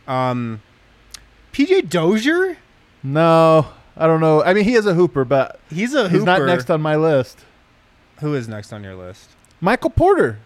[0.07, 0.61] Um,
[1.51, 2.57] PJ Dozier,
[3.03, 4.43] No, I don't know.
[4.43, 7.43] I mean, he is a hooper, but he's a he's not next on my list.
[8.19, 9.29] Who is next on your list?
[9.61, 10.39] Michael Porter,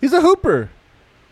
[0.00, 0.70] he's a hooper.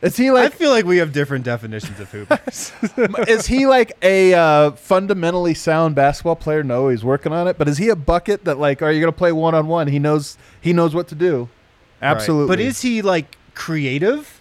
[0.02, 0.52] Is he like?
[0.52, 2.72] I feel like we have different definitions of hoopers.
[3.28, 6.62] is he like a uh, fundamentally sound basketball player?
[6.62, 7.56] No, he's working on it.
[7.56, 8.82] But is he a bucket that like?
[8.82, 9.88] Are you gonna play one on one?
[9.88, 10.36] He knows.
[10.60, 11.48] He knows what to do.
[12.02, 12.48] Absolutely.
[12.48, 14.40] But is he like creative?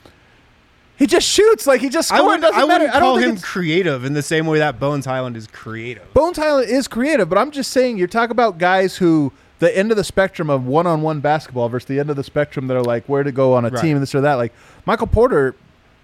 [0.97, 3.37] he just shoots like he just I wouldn't, Doesn't I wouldn't I don't call think
[3.37, 6.13] him creative in the same way that Bones Hyland is creative.
[6.13, 9.33] Bones Hyland is creative, but I'm just saying you're talking about guys who
[9.65, 12.77] the end of the spectrum of one-on-one basketball versus the end of the spectrum that
[12.77, 13.81] are like where to go on a Right.
[13.81, 14.35] team, and this or that.
[14.35, 14.53] Like
[14.85, 15.55] Michael Porter,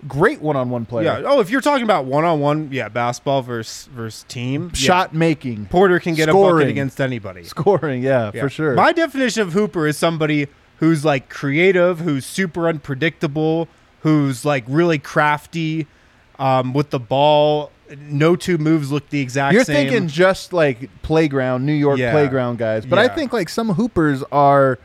[0.07, 1.05] great one-on-one player.
[1.21, 1.27] Yeah.
[1.29, 4.77] Oh, if you're talking about one on one, yeah, basketball versus versus team, yeah.
[4.77, 6.55] shot making, Porter can get a Scoring.
[6.55, 7.43] bucket against anybody.
[7.43, 8.01] scoring.
[8.03, 8.41] Yeah, Yeah.
[8.41, 8.73] for sure.
[8.73, 10.47] My definition of hooper is somebody
[10.77, 13.67] who's like creative, who's super unpredictable,
[14.01, 15.85] who's like really crafty
[16.39, 17.69] um, with the ball.
[17.99, 19.89] No two moves look the exact You're same.
[19.89, 22.11] thinking just like playground, New York Yeah.
[22.11, 23.15] playground guys, but I Yeah.
[23.15, 24.77] think like some hoopers are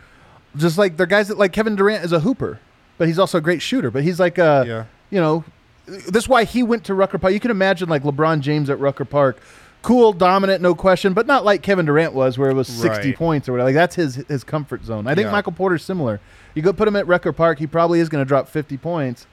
[0.56, 2.58] just like they're guys that like Kevin Durant is a hooper,
[2.98, 3.90] but he's also a great shooter.
[3.90, 4.84] But he's like a yeah.
[5.10, 5.44] you know,
[5.86, 7.32] this is why he went to Rucker Park.
[7.32, 9.38] You can imagine like LeBron James at Rucker Park,
[9.82, 13.16] cool, dominant, no question, but not like Kevin Durant was, where it was sixty Right.
[13.16, 13.68] points or whatever.
[13.68, 15.06] Like that's his his comfort zone.
[15.06, 15.32] I think Yeah.
[15.32, 16.18] Michael Porter's similar.
[16.54, 19.26] You go put him at Rucker Park, he probably is going to drop fifty points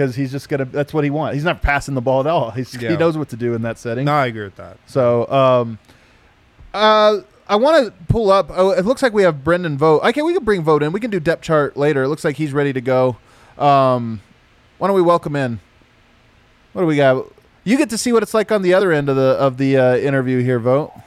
[0.00, 0.64] because he's just gonna.
[0.64, 1.34] That's what he wants.
[1.34, 2.50] He's not passing the ball at all.
[2.50, 4.06] He's, He knows what to do in that setting.
[4.06, 4.78] No, I agree with that.
[4.86, 5.78] So, um,
[6.72, 8.46] uh, I want to pull up.
[8.50, 10.04] Oh, it looks like we have Brendan Vogt.
[10.06, 10.92] Okay, we can bring Vogt in.
[10.92, 12.02] We can do depth chart later.
[12.02, 13.18] It looks like he's ready to go.
[13.58, 14.22] Um,
[14.78, 15.60] why don't we welcome in?
[16.72, 17.26] What do we got?
[17.64, 19.76] You get to see what it's like on the other end of the of the
[19.76, 20.98] uh, interview here, Vogt.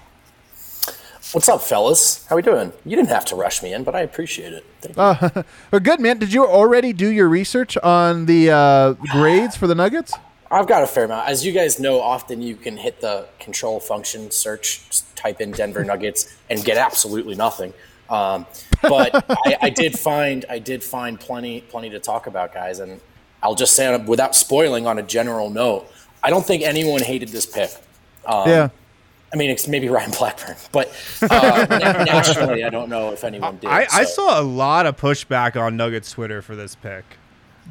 [1.34, 2.24] What's up, fellas?
[2.28, 2.72] How we doing?
[2.86, 4.63] You didn't have to rush me in, but I appreciate it.
[4.82, 5.02] Thank you.
[5.02, 6.19] Uh, well, good man.
[6.19, 10.13] Did you already do your research on the uh, grades for the Nuggets?
[10.52, 11.28] I've got a fair amount.
[11.28, 14.84] As you guys know, often you can hit the control function search,
[15.15, 17.74] type in Denver Nuggets, and get absolutely nothing.
[18.12, 18.46] Um,
[18.84, 22.78] but I, I did find I did find plenty plenty to talk about, guys.
[22.78, 23.02] And
[23.41, 25.88] I'll just say, without spoiling, on a general note,
[26.22, 27.72] I don't think anyone hated this pick.
[28.24, 28.69] Um, yeah.
[29.34, 31.65] I mean, it's maybe Ryan Blackburn, but uh,
[32.06, 33.69] nationally, I don't know if anyone did.
[33.69, 37.04] I, I saw a lot of pushback on Nuggets Twitter for this pick.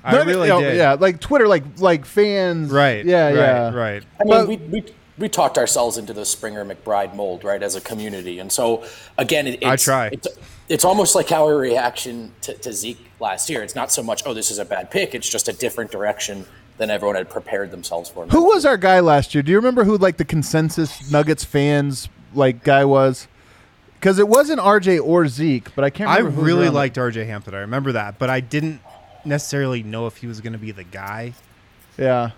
[0.04, 0.76] I Nugget- really oh, did.
[0.76, 2.70] Yeah, like Twitter, like like fans.
[2.70, 3.04] Right.
[3.04, 3.26] Yeah.
[3.26, 3.74] right, yeah.
[3.74, 4.04] Right.
[4.20, 4.84] I mean, But- we, we
[5.18, 8.84] we talked ourselves into the Springer McBride mold, right, as a community, and so
[9.18, 10.06] again, it, I it's, try.
[10.08, 10.26] It's,
[10.68, 13.62] it's almost like our reaction to, to Zeke last year.
[13.62, 15.14] It's not so much, oh, this is a bad pick.
[15.14, 16.46] It's just a different direction
[16.78, 18.26] than everyone had prepared themselves for.
[18.26, 19.42] Who was our guy last year?
[19.42, 23.28] Do you remember who like the consensus Nuggets fans like guy was?
[23.94, 26.10] Because it wasn't RJ or Zeke, but I can't.
[26.10, 27.54] I who really liked RJ Hampton.
[27.54, 28.80] I remember that, but I didn't
[29.24, 31.34] necessarily know if he was going to be the guy.
[31.96, 32.30] Yeah,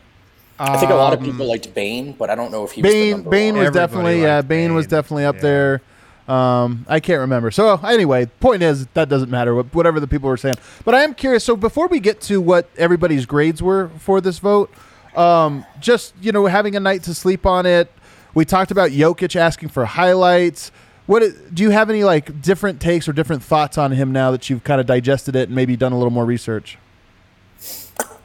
[0.59, 2.83] I think a lot of Um, people liked Bane, but I don't know if he
[2.83, 3.23] was the Bane.
[3.31, 3.61] Bane one.
[3.61, 4.37] was Everybody definitely yeah.
[4.37, 5.41] liked Bane was definitely up Yeah.
[5.43, 5.83] there.
[6.29, 7.51] Um, I can't remember.
[7.51, 9.55] So anyway, point is that doesn't matter.
[9.61, 11.45] Whatever the people were saying, but I am curious.
[11.45, 14.73] So before we get to what everybody's grades were for this vote,
[15.17, 17.91] um, just you know, having a night to sleep on it.
[18.33, 20.73] We talked about Jokic asking for highlights.
[21.07, 21.23] What
[21.55, 24.65] do you have any like different takes or different thoughts on him now that you've
[24.65, 26.79] kind of digested it and maybe done a little more research?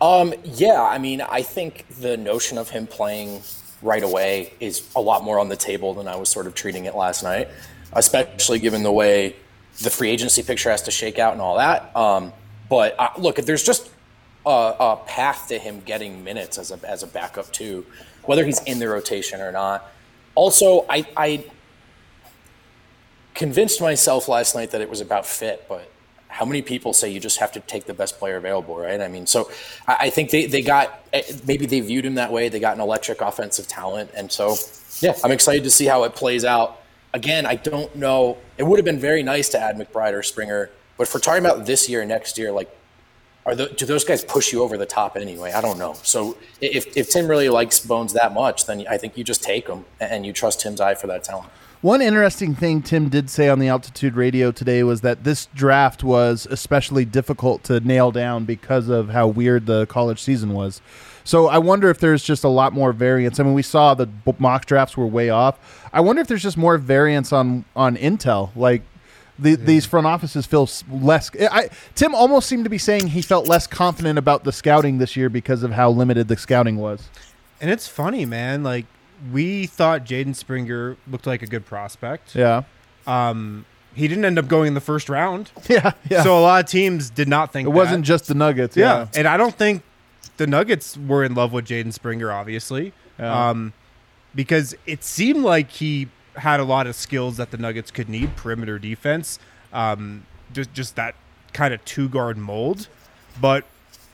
[0.01, 3.41] Um, yeah, I mean, I think the notion of him playing
[3.81, 6.85] right away is a lot more on the table than I was sort of treating
[6.85, 7.49] it last night,
[7.93, 9.35] especially given the way
[9.81, 11.95] the free agency picture has to shake out and all that.
[11.95, 12.33] Um,
[12.69, 13.89] but uh, look, if there's just
[14.45, 17.85] a, a path to him getting minutes as a as a backup too,
[18.23, 19.89] whether he's in the rotation or not.
[20.35, 21.45] Also, I, I
[23.33, 25.91] convinced myself last night that it was about fit, but
[26.27, 29.01] how many people say you just have to take the best player available, right?
[29.01, 29.49] I mean, so
[29.87, 32.49] I, I think they, they got eh, maybe they viewed him that way.
[32.49, 34.55] They got an electric offensive talent, and so
[34.99, 36.78] yeah, I'm excited to see how it plays out.
[37.13, 38.37] Again, I don't know.
[38.57, 41.43] It would have been very nice to add McBride or Springer, but if we're talking
[41.43, 42.75] about this year, next year, like,
[43.45, 45.51] are the, do those guys push you over the top anyway?
[45.53, 45.95] I don't know.
[46.03, 49.67] So if if Tim really likes Bones that much, then I think you just take
[49.67, 51.49] him and you trust Tim's eye for that talent.
[51.81, 56.03] One interesting thing Tim did say on the altitude radio today was that this draft
[56.03, 60.81] was especially difficult to nail down because of how weird the college season was.
[61.29, 63.39] So I wonder if there's just a lot more variance.
[63.39, 64.07] I mean, we saw the
[64.39, 65.87] mock drafts were way off.
[65.93, 68.49] I wonder if there's just more variance on on intel.
[68.55, 68.81] Like
[69.37, 71.29] the, these front offices feel less.
[71.39, 75.15] I, Tim almost seemed to be saying he felt less confident about the scouting this
[75.15, 77.07] year because of how limited the scouting was.
[77.61, 78.63] And it's funny, man.
[78.63, 78.87] Like
[79.31, 82.35] we thought Jaden Springer looked like a good prospect.
[82.35, 82.63] Yeah,
[83.05, 85.51] Um, he didn't end up going in the first round.
[85.69, 86.23] yeah, yeah.
[86.23, 88.75] So a lot of teams did not think it wasn't just the Nuggets.
[88.75, 89.01] yeah.
[89.01, 89.83] Yeah, And I don't think
[90.39, 93.49] the Nuggets were in love with Jaden Springer, obviously, Yeah.
[93.49, 93.73] um,
[94.33, 98.35] because it seemed like he had a lot of skills that the Nuggets could need:
[98.35, 99.37] perimeter defense,
[99.73, 101.13] um, just just that
[101.53, 102.87] kind of two guard mold.
[103.39, 103.65] But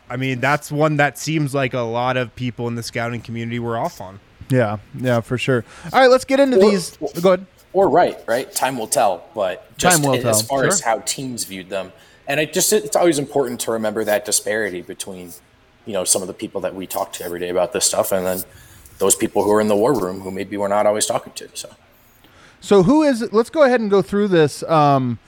[0.10, 3.60] I mean, that's one that seems like a lot of people in the scouting community
[3.60, 4.20] were off on.
[4.50, 5.64] yeah, yeah, for sure.
[5.94, 6.98] All right, let's get into Or- these.
[7.22, 7.46] Go ahead.
[7.74, 8.52] or right, right?
[8.54, 9.26] Time will tell.
[9.36, 11.92] But just Time will as tell, far as how teams viewed them,
[12.28, 15.34] and it just it's always important to remember that disparity between,
[15.86, 18.12] you know, some of the people that we talk to every day about this stuff,
[18.12, 18.44] and then
[19.00, 21.50] those people who are in the war room who maybe we're not always talking to.
[21.54, 21.70] So
[22.62, 23.32] So who is?
[23.32, 24.64] Let's go ahead and go through this.
[24.64, 25.20] Um,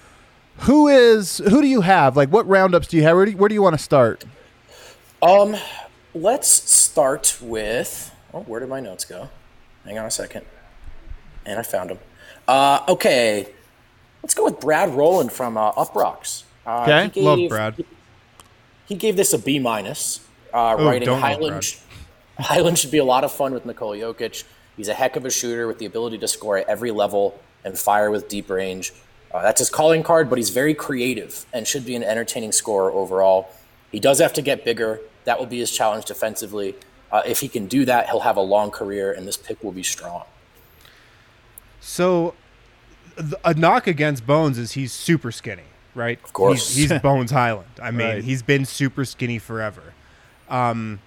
[0.62, 1.38] who is?
[1.39, 2.17] Who do you have?
[2.17, 3.15] Like, what roundups do you have?
[3.15, 4.26] Where do you, where do you want to start?
[5.22, 5.56] Um,
[6.15, 8.12] let's start with.
[8.34, 9.30] Oh, where did my notes go?
[9.86, 10.46] Hang on a second.
[11.46, 12.00] And I found them.
[12.48, 13.48] Uh, okay,
[14.24, 16.43] let's go with Brad Rowland from uh, Uproxx.
[16.65, 17.10] Uh, Okay.
[17.13, 17.86] he Love gave- Brad.
[18.88, 20.22] He gave this a B minus,
[20.53, 21.75] uh, Oh, writing Hyland.
[22.39, 24.43] Hyland should be a lot of fun with Nikola Jokic.
[24.75, 27.77] He's a heck of a shooter with the ability to score at every level and
[27.77, 28.93] fire with deep range.
[29.33, 32.91] Uh, that's his calling card, but he's very creative and should be an entertaining scorer
[32.91, 33.49] overall.
[33.91, 34.99] He does have to get bigger.
[35.25, 36.75] That will be his challenge defensively.
[37.12, 39.71] Uh, if he can do that, he'll have a long career, and this pick will
[39.71, 40.23] be strong.
[41.79, 42.33] So,
[43.43, 45.63] a knock against Bones is he's super skinny,
[45.95, 46.19] right?
[46.23, 46.75] Of course.
[46.75, 47.67] He's, he's Bones Hyland.
[47.81, 48.23] I mean, Right.
[48.23, 49.87] he's been super skinny forever.
[50.49, 50.99] Um,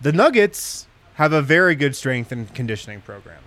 [0.00, 3.42] The Nuggets have a very good strength and conditioning program.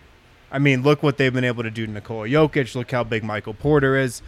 [0.51, 2.75] I mean, look what they've been able to do to Nikola Jokic.
[2.75, 4.21] Look how big Michael Porter is.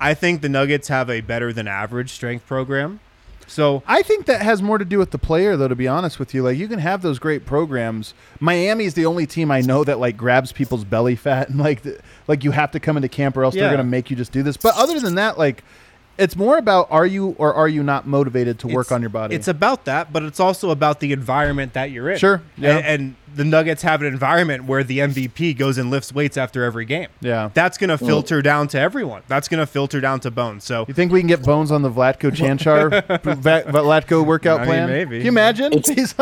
[0.00, 2.98] I think the Nuggets have a better than average strength program.
[3.46, 5.66] So I think that has more to do with the player, though.
[5.68, 8.14] To be honest with you, like you can have those great programs.
[8.38, 11.82] Miami is the only team I know that like grabs people's belly fat and like
[11.82, 13.62] the, like you have to come into camp or else Yeah.
[13.64, 14.56] they're gonna make you just do this.
[14.56, 15.64] But other than that, like
[16.20, 19.10] it's more about are you or are you not motivated to work It's- on your
[19.10, 19.34] body?
[19.34, 22.18] It's about that, but it's also about the environment that you're in.
[22.18, 22.76] Sure, yeah.
[22.76, 26.64] And, and the Nuggets have an environment where the MVP goes and lifts weights after
[26.64, 27.06] every game.
[27.20, 27.50] Yeah.
[27.54, 29.22] That's going to filter down to everyone.
[29.28, 30.64] That's going to filter down to Bones.
[30.64, 32.90] So you think we can get Bones on the Vlatko Čančar
[33.38, 34.88] Va- Vlatko workout I mean, plan?
[34.88, 35.18] maybe.
[35.18, 35.72] Can you imagine?
[35.72, 36.14] It's- He's-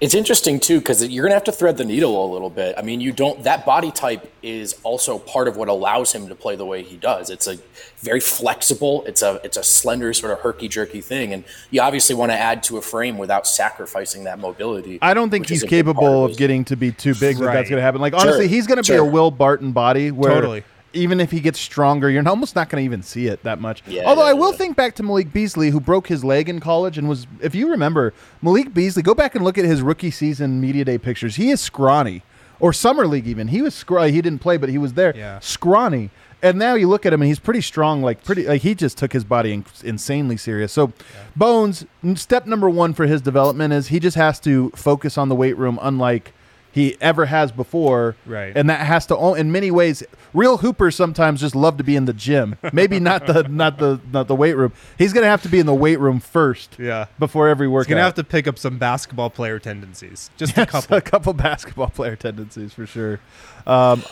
[0.00, 2.74] It's interesting too because you're gonna have to thread the needle a little bit.
[2.76, 3.42] I mean, you don't.
[3.44, 6.96] That body type is also part of what allows him to play the way he
[6.96, 7.30] does.
[7.30, 7.56] It's a
[8.00, 9.04] very flexible.
[9.06, 12.36] It's a it's a slender sort of herky jerky thing, and you obviously want to
[12.38, 14.98] add to a frame without sacrificing that mobility.
[15.00, 17.38] I don't think he's a big part capable of his- getting to be too big
[17.38, 18.00] that that's going to happen.
[18.00, 19.06] Like honestly, Sure, he's going to be sure.
[19.06, 20.64] a Will Barton body where Totally.
[20.96, 23.82] Even if he gets stronger, you're almost not going to even see it that much.
[23.86, 24.58] Yeah, Although yeah, I will yeah.
[24.58, 27.70] think back to Malik Beasley who broke his leg in college and was if you
[27.70, 31.36] remember, Malik Beasley, go back and look at his rookie season media day pictures.
[31.36, 32.22] He is scrawny.
[32.58, 33.48] Or summer league even.
[33.48, 34.12] He was scrawny.
[34.12, 35.14] He didn't play but he was there.
[35.14, 35.40] Yeah.
[35.40, 36.10] Scrawny.
[36.42, 38.96] And now you look at him and he's pretty strong, like pretty like he just
[38.98, 40.72] took his body in, insanely serious.
[40.72, 40.92] So
[41.34, 45.34] Bones, step number 1 for his development is he just has to focus on the
[45.34, 46.32] weight room unlike
[46.76, 48.16] he ever has before.
[48.26, 48.52] Right.
[48.54, 50.02] And that has to, in many ways,
[50.34, 52.56] real hoopers sometimes just love to be in the gym.
[52.70, 54.74] Maybe not the not the not the weight room.
[54.98, 56.76] He's gonna have to be in the weight room first.
[56.78, 57.06] Yeah.
[57.18, 57.86] Before every workout.
[57.86, 60.30] he's going to have to pick up some basketball player tendencies.
[60.36, 60.98] Just a couple.
[60.98, 63.20] a couple basketball player tendencies for sure.
[63.66, 64.04] Um,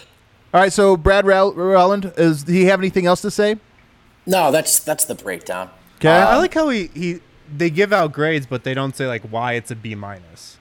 [0.54, 0.72] all right.
[0.72, 3.58] So Brad Rowland, is do he have anything else to say?
[4.24, 5.68] No, that's that's the breakdown.
[5.96, 6.08] Okay.
[6.08, 7.20] I like how he, he
[7.54, 10.56] they give out grades, but they don't say like why it's a B minus.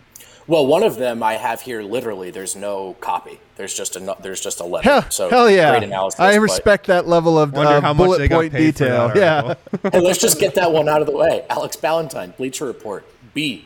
[0.46, 1.82] Well, one of them I have here.
[1.82, 3.40] Literally, there's no copy.
[3.56, 4.90] There's just a no- there's just a letter.
[4.90, 5.72] hell, so hell yeah.
[5.72, 6.20] great analysis.
[6.20, 9.12] I respect that level of uh, how bullet they point detail.
[9.16, 9.42] Yeah.
[9.42, 9.90] article.
[9.92, 11.46] Hey, let's just get that one out of the way.
[11.50, 13.66] Alex Ballentine, Bleacher Report, B.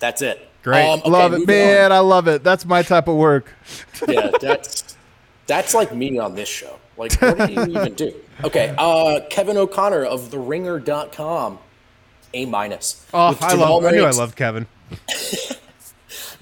[0.00, 0.48] That's it.
[0.62, 0.84] Great.
[0.86, 1.66] Um, okay, love it, moving on.
[1.66, 1.92] man.
[1.92, 2.42] I love it.
[2.44, 3.52] That's my type of work.
[4.08, 4.96] yeah, that's
[5.46, 6.78] that's like me on this show.
[6.96, 8.14] Like, what do you even do?
[8.44, 11.58] Okay, uh, Kevin O'Connor of TheRinger.com,
[12.34, 13.04] A minus.
[13.14, 13.92] Oh, I Jamal love.
[13.92, 14.66] I knew I ex- loved Kevin.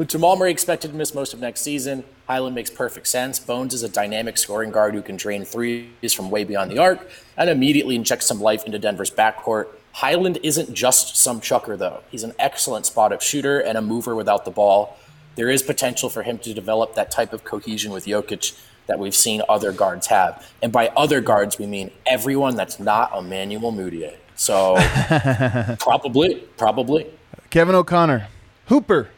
[0.01, 3.39] With Jamal Murray expected to miss most of next season, Hyland makes perfect sense.
[3.39, 7.07] Bones is a dynamic scoring guard who can drain threes from way beyond the arc
[7.37, 9.67] and immediately inject some life into Denver's backcourt.
[9.93, 12.01] Hyland isn't just some chucker, though.
[12.11, 14.97] He's an excellent spot up shooter and a mover without the ball.
[15.35, 19.15] There is potential for him to develop that type of cohesion with Jokic that we've
[19.15, 20.51] seen other guards have.
[20.63, 24.17] And by other guards, we mean everyone that's not Emmanuel Mudiay.
[24.35, 24.77] So
[25.79, 27.07] probably, probably.
[27.51, 28.29] Kevin O'Connor,
[28.69, 29.11] Hooper.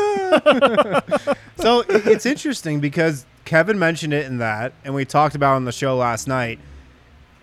[1.56, 5.64] So it's interesting because Kevin mentioned it in that, and we talked about it on
[5.66, 6.58] the show last night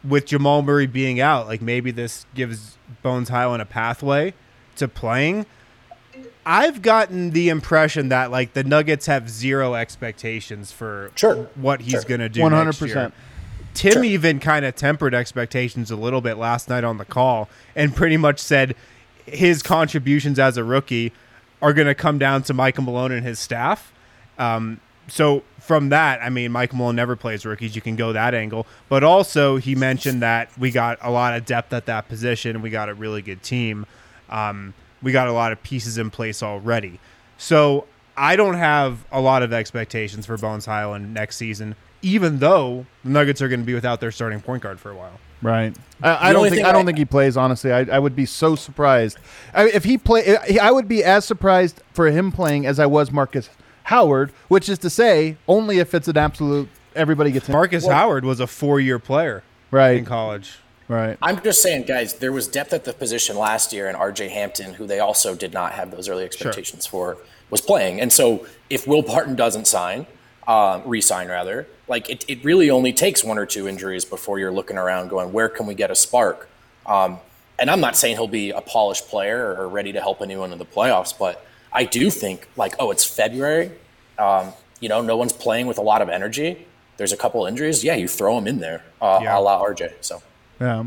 [0.03, 1.45] with Jamal Murray being out.
[1.45, 4.33] Like maybe this gives Bones Hyland a pathway
[4.77, 5.45] to playing.
[6.47, 11.47] I've gotten the impression that like the Nuggets have zero expectations for Sure.
[11.53, 12.01] what he's Sure.
[12.03, 12.41] going to do.
[12.41, 13.13] One hundred percent.
[13.75, 14.03] Tim Sure.
[14.03, 18.17] even kind of tempered expectations a little bit last night on the call and pretty
[18.17, 18.73] much said
[19.27, 21.11] his contributions as a rookie
[21.61, 23.91] are going to come down to Michael Malone and his staff.
[24.37, 27.75] Um, so from that, I mean, Michael Malone never plays rookies.
[27.75, 31.45] You can go that angle, but also he mentioned that we got a lot of
[31.45, 32.61] depth at that position.
[32.61, 33.85] We got a really good team.
[34.29, 36.99] Um, we got a lot of pieces in place already.
[37.37, 37.85] So
[38.17, 43.11] I don't have a lot of expectations for Bones Hyland next season, even though the
[43.11, 45.19] Nuggets are going to be without their starting point guard for a while.
[45.41, 45.75] Right.
[46.01, 47.37] I, I don't think thing I don't I- think he plays.
[47.37, 49.17] Honestly, I, I would be so surprised
[49.53, 50.37] I, if he play.
[50.59, 53.49] I would be as surprised for him playing as I was Marcus
[53.83, 57.53] Howard, which is to say, only if it's an absolute everybody gets in.
[57.53, 60.57] Marcus Howard was a four-year player right, in college.
[60.87, 61.17] Right.
[61.21, 64.73] I'm just saying, guys, there was depth at the position last year, and RJ Hampton,
[64.73, 67.17] who they also did not have those early expectations for,
[67.49, 67.99] was playing.
[67.99, 70.07] And so if Will Barton doesn't sign,
[70.47, 74.51] uh, re-sign rather, like it, it really only takes one or two injuries before you're
[74.51, 76.49] looking around going, where can we get a spark?
[76.85, 77.19] Um,
[77.59, 80.57] and I'm not saying he'll be a polished player or ready to help anyone in
[80.57, 83.71] the playoffs, but I do think like, oh, it's February.
[84.17, 86.65] Um, you know, no one's playing with a lot of energy.
[86.97, 87.83] There's a couple injuries.
[87.83, 89.37] Yeah, you throw them in there, uh, Yeah.
[89.37, 89.93] a la RJ.
[90.01, 90.21] So.
[90.61, 90.79] Yeah.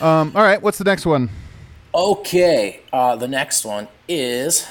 [0.00, 0.60] Um, all right.
[0.62, 1.30] What's the next one?
[1.94, 4.66] Okay, uh, the next one is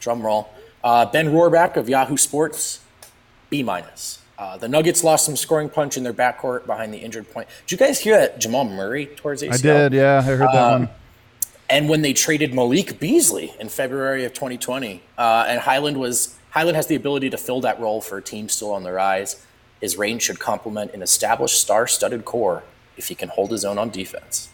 [0.00, 0.48] drum roll.
[0.84, 2.80] Uh, ben Rohrbach of Yahoo Sports,
[3.52, 4.18] B minus.
[4.38, 7.48] Uh, the Nuggets lost some scoring punch in their backcourt behind the injured point.
[7.66, 9.52] Did you guys hear that Jamal Murray towards ACL?
[9.52, 9.92] I did.
[9.92, 10.88] Yeah, I heard that one.
[11.68, 16.76] and when they traded Malik Beasley in February of 2020, uh, and Hyland was Hyland
[16.76, 19.44] has the ability to fill that role for a team still on the rise.
[19.82, 22.62] His range should complement an established star-studded core
[22.96, 24.48] if he can hold his own on defense.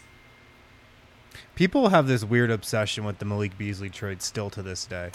[1.55, 5.11] People have this weird obsession with the Malik Beasley trade still to this day.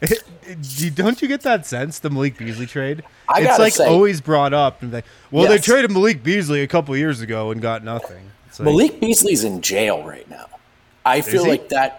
[0.94, 3.02] Don't you get that sense the Malik Beasley trade?
[3.28, 6.66] I it's like say- always brought up and like, well, they traded Malik Beasley a
[6.66, 8.30] couple years ago and got nothing.
[8.48, 10.46] It's like, Malik Beasley's in jail right now.
[11.04, 11.98] I feel like that.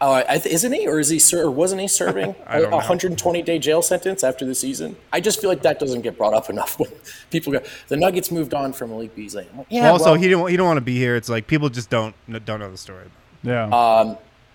[0.00, 2.68] Uh, I th- isn't he, or is he, ser- or wasn't he serving I a
[2.68, 4.96] 120 day jail sentence after the season?
[5.12, 6.90] I just feel like that doesn't get brought up enough when
[7.30, 7.60] people go.
[7.88, 9.46] The Nuggets moved on from Malik Beasley.
[9.56, 10.48] Like, yeah, also, well, he didn't.
[10.48, 11.16] He don't want to be here.
[11.16, 12.14] It's like people just don't
[12.44, 13.06] don't know the story.
[13.42, 14.14] Yeah.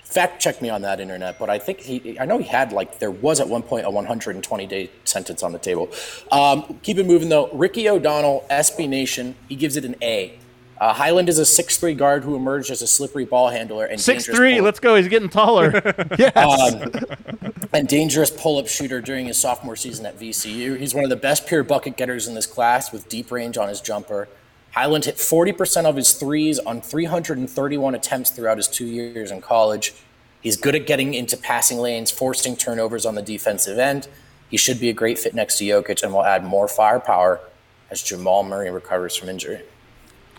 [0.10, 2.98] Fact check me on that internet, but I think he, I know he had like
[2.98, 5.88] there was at one point a 120 day sentence on the table.
[6.32, 7.48] Um, keep it moving though.
[7.54, 10.40] Ricky O'Donnell, SB Nation, he gives it an A.
[10.80, 14.24] Uh, Hyland is a 6'3 guard who emerged as a slippery ball handler and Six
[14.24, 14.62] dangerous three.
[14.62, 14.96] Let's go.
[14.96, 15.74] He's getting taller.
[16.18, 17.54] yes.
[17.72, 20.78] and dangerous pull-up shooter during his sophomore season at VCU.
[20.80, 23.68] He's one of the best pure bucket getters in this class with deep range on
[23.68, 24.28] his jumper.
[24.72, 29.94] Hyland hit 40% of his threes on 331 attempts throughout his two years in college.
[30.42, 34.08] He's good at getting into passing lanes, forcing turnovers on the defensive end.
[34.50, 37.40] He should be a great fit next to Jokic and will add more firepower
[37.92, 39.62] as Jamal Murray recovers from injury.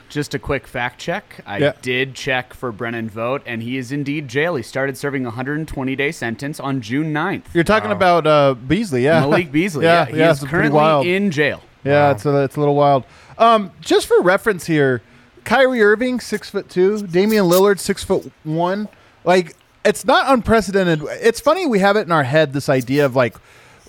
[0.08, 1.40] Just a quick fact check.
[1.46, 1.72] I Yeah.
[1.82, 4.56] did check for Brendan Vogt, and he is indeed jail.
[4.56, 7.44] He started serving a 120 day sentence on June 9th.
[7.54, 9.20] You're talking about uh, Beasley, yeah.
[9.20, 9.84] Malik Beasley.
[9.84, 11.62] yeah, Yeah, he yeah, is currently in jail.
[11.84, 13.04] Yeah, it's a, it's a little wild.
[13.38, 15.02] Um, just for reference here,
[15.44, 18.88] Kyrie Irving six foot two, Damian Lillard six foot one.
[19.24, 21.02] Like it's not unprecedented.
[21.22, 23.36] It's funny we have it in our head this idea of like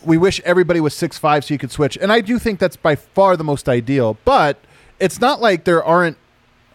[0.04, 2.78] we wish everybody was six five so you could switch, and I do think that's
[2.78, 4.18] by far the most ideal.
[4.26, 4.58] But
[5.00, 6.18] it's not like there aren't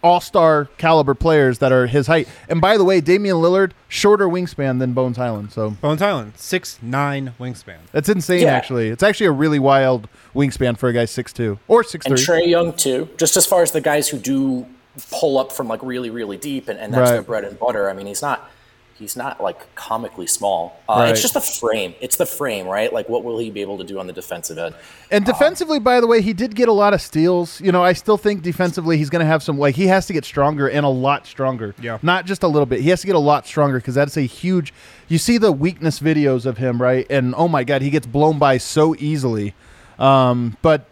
[0.06, 2.28] all star caliber players that are his height.
[2.48, 6.78] And by the way, Damian Lillard shorter wingspan than Bones Hyland, so Bones Hyland, six
[6.80, 7.78] nine wingspan.
[7.92, 8.42] that's insane.
[8.42, 8.54] Yeah.
[8.54, 12.14] Actually, it's actually a really wild wingspan for a guy six two or six And.
[12.14, 13.08] Trae Young too.
[13.18, 14.66] Just as far as the guys who do
[15.10, 17.12] pull up from like really, really deep, and, and that's Right.
[17.12, 17.90] their bread and butter.
[17.90, 18.50] I mean, he's not
[18.98, 20.80] he's not like comically small.
[20.88, 21.10] Uh, Right.
[21.10, 21.94] It's just the frame.
[22.00, 22.92] It's the frame, right?
[22.92, 24.74] Like, what will he be able to do on the defensive end?
[25.10, 27.60] And defensively, by the way, he did get a lot of steals.
[27.60, 29.58] You know, I still think defensively he's going to have some.
[29.58, 31.74] Like he has to get stronger and a lot stronger.
[31.80, 31.98] Yeah.
[32.02, 32.80] not just a little bit.
[32.80, 34.72] He has to get a lot stronger because that's a huge.
[35.08, 37.06] You see the weakness videos of him, right?
[37.10, 39.54] And oh my god, he gets blown by so easily.
[39.98, 40.86] Um, but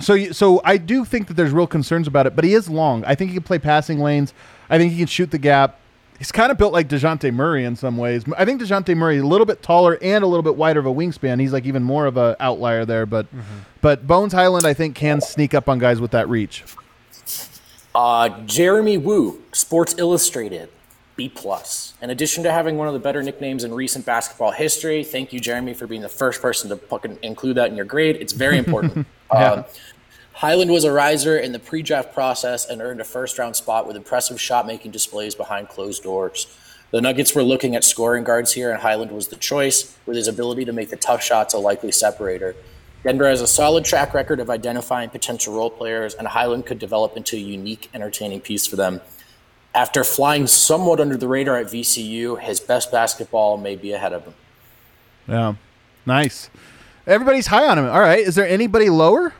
[0.00, 2.34] so so I do think that there's real concerns about it.
[2.36, 3.04] But he is long.
[3.04, 4.34] I think he can play passing lanes.
[4.68, 5.78] I think he can shoot the gap.
[6.22, 8.22] He's kind of built like Dejounte Murray in some ways.
[8.38, 10.94] I think Dejounte Murray a little bit taller and a little bit wider of a
[10.94, 11.40] wingspan.
[11.40, 13.06] He's like even more of an outlier there.
[13.06, 13.26] But
[13.80, 16.62] but Bones Hyland, I think, can sneak up on guys with that reach.
[17.92, 20.68] Uh, Jeremy Woo, Sports Illustrated,
[21.16, 21.94] B plus.
[22.00, 25.40] In addition to having one of the better nicknames in recent basketball history, thank you,
[25.40, 28.16] Jeremy, for being the first person to fucking include that in your grade.
[28.20, 29.08] It's very important.
[29.32, 29.64] um,
[30.42, 34.40] Hyland was a riser in the pre-draft process and earned a first-round spot with impressive
[34.40, 36.48] shot-making displays behind closed doors.
[36.90, 40.26] The Nuggets were looking at scoring guards here, and Hyland was the choice, with his
[40.26, 42.56] ability to make the tough shots a likely separator.
[43.04, 47.16] Denver has a solid track record of identifying potential role players, and Hyland could develop
[47.16, 49.00] into a unique, entertaining piece for them.
[49.76, 54.24] After flying somewhat under the radar at VCU, his best basketball may be ahead of
[54.24, 54.34] him.
[55.28, 55.54] Yeah,
[56.04, 56.50] nice.
[57.06, 57.86] Everybody's high on him.
[57.86, 59.34] All right, is there anybody lower?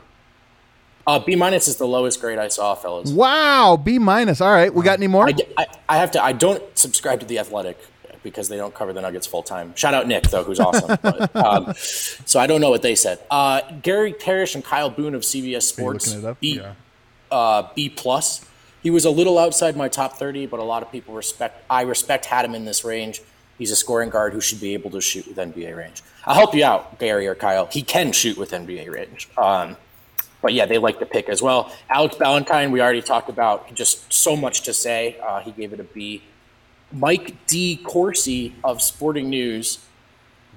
[1.05, 3.11] Uh, B minus is the lowest grade I saw, fellas.
[3.11, 4.39] Wow, B minus.
[4.39, 5.27] All right, we got any more?
[5.27, 6.23] I, I, I have to.
[6.23, 7.77] I don't subscribe to the Athletic
[8.23, 9.75] because they don't cover the Nuggets full time.
[9.75, 10.97] Shout out Nick though, who's awesome.
[11.01, 13.19] but, um, so I don't know what they said.
[13.29, 16.39] Uh, Gary Parrish and Kyle Boone of CBS Sports looking it up?
[16.39, 16.61] B,
[17.31, 18.45] uh, B plus.
[18.81, 21.63] He was a little outside my top thirty, but a lot of people respect.
[21.69, 23.21] I respect had him in this range.
[23.57, 26.01] He's a scoring guard who should be able to shoot with NBA range.
[26.25, 27.67] I'll help you out, Gary or Kyle.
[27.67, 29.29] He can shoot with NBA range.
[29.37, 29.77] Um,
[30.43, 31.73] but yeah, they like the pick as well.
[31.89, 33.73] Alex Ballentine, we already talked about.
[33.73, 35.17] Just so much to say.
[35.23, 36.21] Uh, he gave it a B.
[36.91, 39.79] Mike DeCourcy of Sporting News,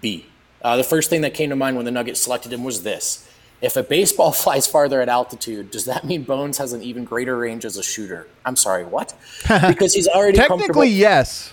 [0.03, 0.27] B.
[0.61, 3.31] Uh, the first thing that came to mind when the Nuggets selected him was this.
[3.63, 7.39] If a baseball flies farther at altitude, does that mean Bones has an even greater
[7.39, 8.27] range as a shooter?
[8.45, 9.15] I'm sorry, what?
[9.69, 10.37] Because he's already.
[10.37, 11.53] Technically, yes.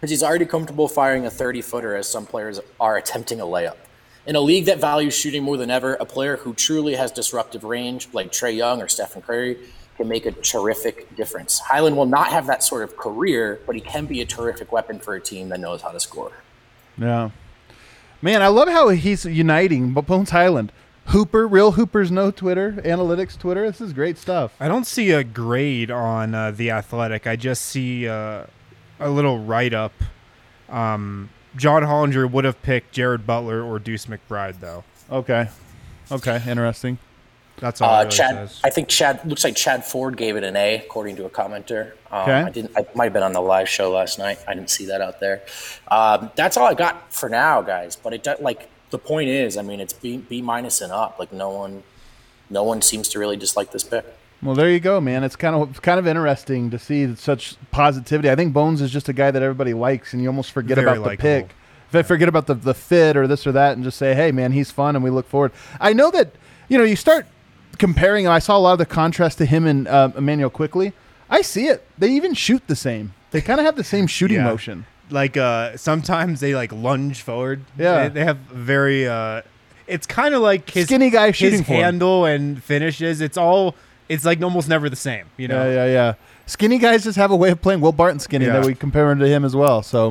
[0.00, 3.76] Because he's already comfortable firing a 30 footer as some players are attempting a layup.
[4.26, 7.62] In a league that values shooting more than ever, a player who truly has disruptive
[7.62, 9.58] range, like Trae Young or Stephen Curry,
[9.96, 11.58] can make a terrific difference.
[11.58, 14.98] Hyland will not have that sort of career, but he can be a terrific weapon
[14.98, 16.32] for a team that knows how to score.
[16.96, 17.30] Yeah.
[18.22, 20.72] Man, I love how he's uniting but Bones Hyland,
[21.06, 23.70] Hooper, real Hoopers no Twitter, analytics Twitter.
[23.70, 24.54] This is great stuff.
[24.58, 27.26] I don't see a grade on uh, the Athletic.
[27.26, 28.46] I just see uh,
[28.98, 29.92] a little write up.
[30.70, 34.84] Um, John Hollinger would have picked Jared Butler or Deuce McBride, though.
[35.10, 35.48] Okay.
[36.10, 36.98] Okay, interesting.
[37.58, 38.60] That's all Uh, really Chad, says.
[38.64, 41.92] I think Chad looks like Chad Ford gave it an A, according to a commenter.
[42.10, 42.32] Um, Okay.
[42.42, 42.76] I didn't.
[42.76, 44.38] I might have been on the live show last night.
[44.48, 45.42] I didn't see that out there.
[45.88, 47.94] Um, that's all I got for now, guys.
[47.96, 51.18] But it like the point is, I mean, it's B B minus and up.
[51.20, 51.84] Like no one,
[52.50, 54.04] no one seems to really dislike this pick.
[54.44, 55.24] Well, there you go, man.
[55.24, 58.30] It's kind of it's kind of interesting to see such positivity.
[58.30, 60.86] I think Bones is just a guy that everybody likes, and you almost forget Very
[60.86, 61.22] about the likable.
[61.22, 61.48] pick.
[61.88, 64.32] If I forget about the the fit or this or that, and just say, "Hey,
[64.32, 65.52] man, he's fun," and we look forward.
[65.80, 66.32] I know that
[66.68, 67.26] you know you start
[67.78, 68.26] comparing.
[68.26, 70.92] And I saw a lot of the contrast to him and uh, Emmanuel quickly.
[71.30, 71.82] I see it.
[71.98, 73.14] They even shoot the same.
[73.30, 74.44] They kind of have the same shooting Yeah.
[74.44, 74.86] motion.
[75.10, 77.62] like uh sometimes they like lunge forward.
[77.78, 78.08] Yeah.
[78.08, 79.08] they, they have very.
[79.08, 79.40] uh
[79.86, 81.80] It's kind of like his Skinny guy his shooting form.
[81.80, 83.20] handle and finishes.
[83.22, 83.74] It's all.
[84.08, 85.26] It's like almost never the same.
[85.36, 85.64] You know.
[85.68, 86.14] Yeah, yeah, yeah.
[86.46, 87.80] Skinny guys just have a way of playing.
[87.80, 88.54] Will Barton skinny Yeah.
[88.54, 89.82] that we compare him to him as well.
[89.82, 90.08] So,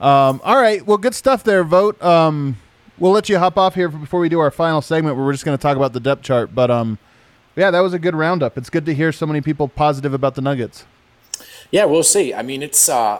[0.00, 1.64] um, all right, well, good stuff there.
[1.64, 2.00] Vogt.
[2.02, 2.56] Um,
[2.98, 5.44] we'll let you hop off here before we do our final segment, where we're just
[5.44, 6.54] going to talk about the depth chart.
[6.54, 6.98] But um,
[7.56, 8.56] yeah, that was a good roundup.
[8.56, 10.84] It's good to hear so many people positive about the Nuggets.
[11.72, 12.32] Yeah, we'll see.
[12.32, 13.18] I mean, it's uh,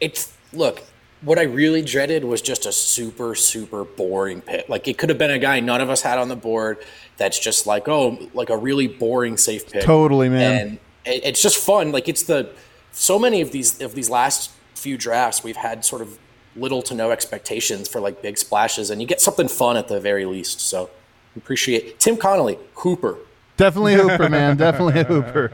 [0.00, 0.82] it's look.
[1.20, 4.68] What I really dreaded was just a super, super boring pick.
[4.68, 6.78] Like it could have been a guy none of us had on the board.
[7.16, 9.82] That's just like oh, like a really boring safe pick.
[9.82, 10.60] Totally, man.
[10.60, 11.90] And it, it's just fun.
[11.92, 12.50] Like it's the
[12.92, 16.18] so many of these of these last few drafts we've had sort of
[16.56, 20.00] little to no expectations for like big splashes, and you get something fun at the
[20.00, 20.60] very least.
[20.60, 20.90] So
[21.36, 22.00] appreciate it.
[22.00, 23.18] Tim Connelly, Hooper.
[23.56, 24.56] Definitely Hooper, man.
[24.58, 25.52] Definitely Hooper.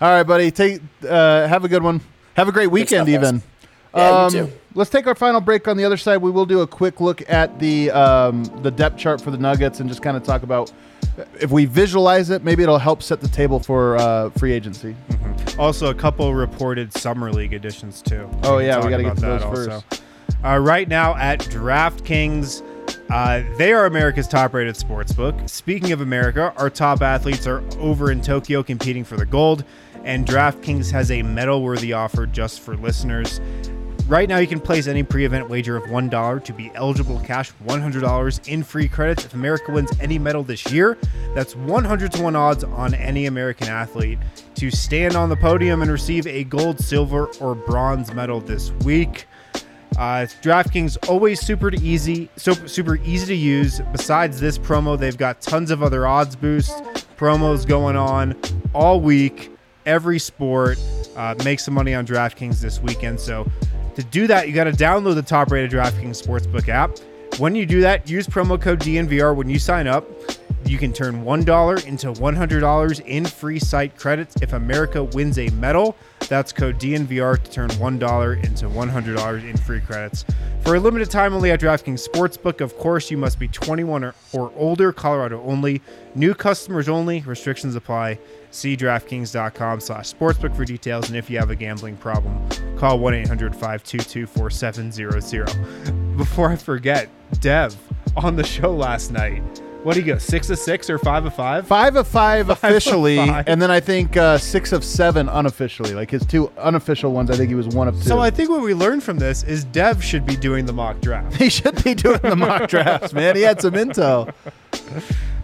[0.00, 0.50] All right, buddy.
[0.50, 0.80] Take.
[1.08, 2.00] Uh, have a good one.
[2.34, 3.28] Have a great weekend, stuff, guys.
[3.28, 3.42] even.
[3.94, 4.52] Yeah, you too.
[4.76, 5.68] Let's take our final break.
[5.68, 8.98] On the other side, we will do a quick look at the um, the depth
[8.98, 10.72] chart for the Nuggets and just kind of talk about
[11.40, 14.96] if we visualize it, maybe it'll help set the table for uh, free agency.
[15.58, 18.28] Also, a couple reported summer league additions too.
[18.42, 19.84] Oh, yeah, we gotta get to that those also.
[20.44, 22.62] Uh, right now at DraftKings,
[23.10, 25.48] uh, they are America's top-rated sportsbook.
[25.48, 29.64] Speaking of America, our top athletes are over in Tokyo competing for the gold,
[30.02, 33.40] and DraftKings has a medal-worthy offer just for listeners.
[34.06, 37.26] Right now, you can place any pre-event wager of one dollar to be eligible to
[37.26, 40.98] cash one hundred dollars in free credits if America wins any medal this year.
[41.34, 44.18] That's one hundred to one odds on any American athlete
[44.56, 49.26] to stand on the podium and receive a gold, silver, or bronze medal this week.
[49.96, 53.80] Uh, DraftKings always super easy, super super easy to use.
[53.90, 56.76] Besides this promo, they've got tons of other odds boost
[57.16, 58.36] promos going on
[58.74, 59.50] all week.
[59.86, 60.78] Every sport
[61.16, 63.18] uh, make some money on DraftKings this weekend.
[63.18, 63.46] So
[63.96, 66.98] to do that, you got to download the top-rated DraftKings Sportsbook app.
[67.38, 70.08] When you do that, use promo code DNVR when you sign up.
[70.66, 75.94] You can turn $1 into $100 in free site credits if America wins a medal.
[76.28, 80.24] That's code DNVR to turn $1 into $100 in free credits.
[80.62, 84.14] For a limited time only at DraftKings Sportsbook, of course, you must be 21 or,
[84.32, 85.82] or older, Colorado only.
[86.14, 88.18] New customers only, restrictions apply.
[88.54, 91.08] See DraftKings.com slash sportsbook for details.
[91.08, 96.16] And if you have a gambling problem, call 1 800 522 4700.
[96.16, 97.08] Before I forget,
[97.40, 97.76] Dev
[98.16, 99.42] on the show last night.
[99.82, 100.18] What do you go?
[100.18, 101.66] Six of six or five of five?
[101.66, 103.48] Five of five, of officially, five.
[103.48, 105.92] and then I think uh, six of seven unofficially.
[105.92, 108.02] Like his two unofficial ones, I think he was one of two.
[108.04, 111.00] So I think what we learned from this is Dev should be doing the mock
[111.00, 111.36] draft.
[111.42, 113.34] he should be doing the mock drafts, man.
[113.34, 114.32] He had some intel.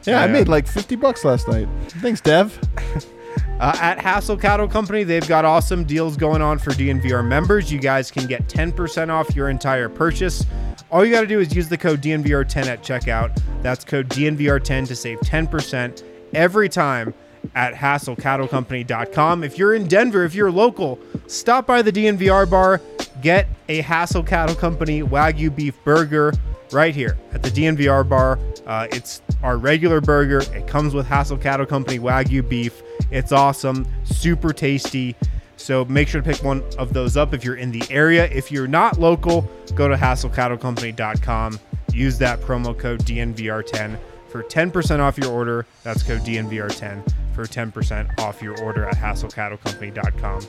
[0.04, 1.68] Yeah, I made like fifty bucks last night.
[1.88, 2.58] Thanks, Dev.
[3.60, 7.70] Uh, at Hassel Cattle Company, they've got awesome deals going on for DNVR members.
[7.70, 10.46] You guys can get 10% off your entire purchase.
[10.90, 13.38] All you got to do is use the code DNVR10 at checkout.
[13.60, 17.12] That's code DNVR10 to save 10% every time
[17.54, 19.44] at hasslecattlecompany.com.
[19.44, 22.80] If you're in Denver, if you're local, stop by the DNVR bar,
[23.20, 26.32] get a Hassel Cattle Company Wagyu beef burger
[26.72, 28.38] right here at the DNVR bar.
[28.66, 30.40] Uh, it's our regular burger.
[30.54, 32.82] It comes with Hassel Cattle Company Wagyu beef.
[33.10, 35.16] It's awesome, super tasty.
[35.56, 38.24] So make sure to pick one of those up if you're in the area.
[38.26, 39.42] If you're not local,
[39.74, 41.60] go to hasslecattlecompany.com.
[41.92, 45.66] Use that promo code DNVR10 for 10% off your order.
[45.82, 50.46] That's code DNVR10 for 10% off your order at hasslecattlecompany.com.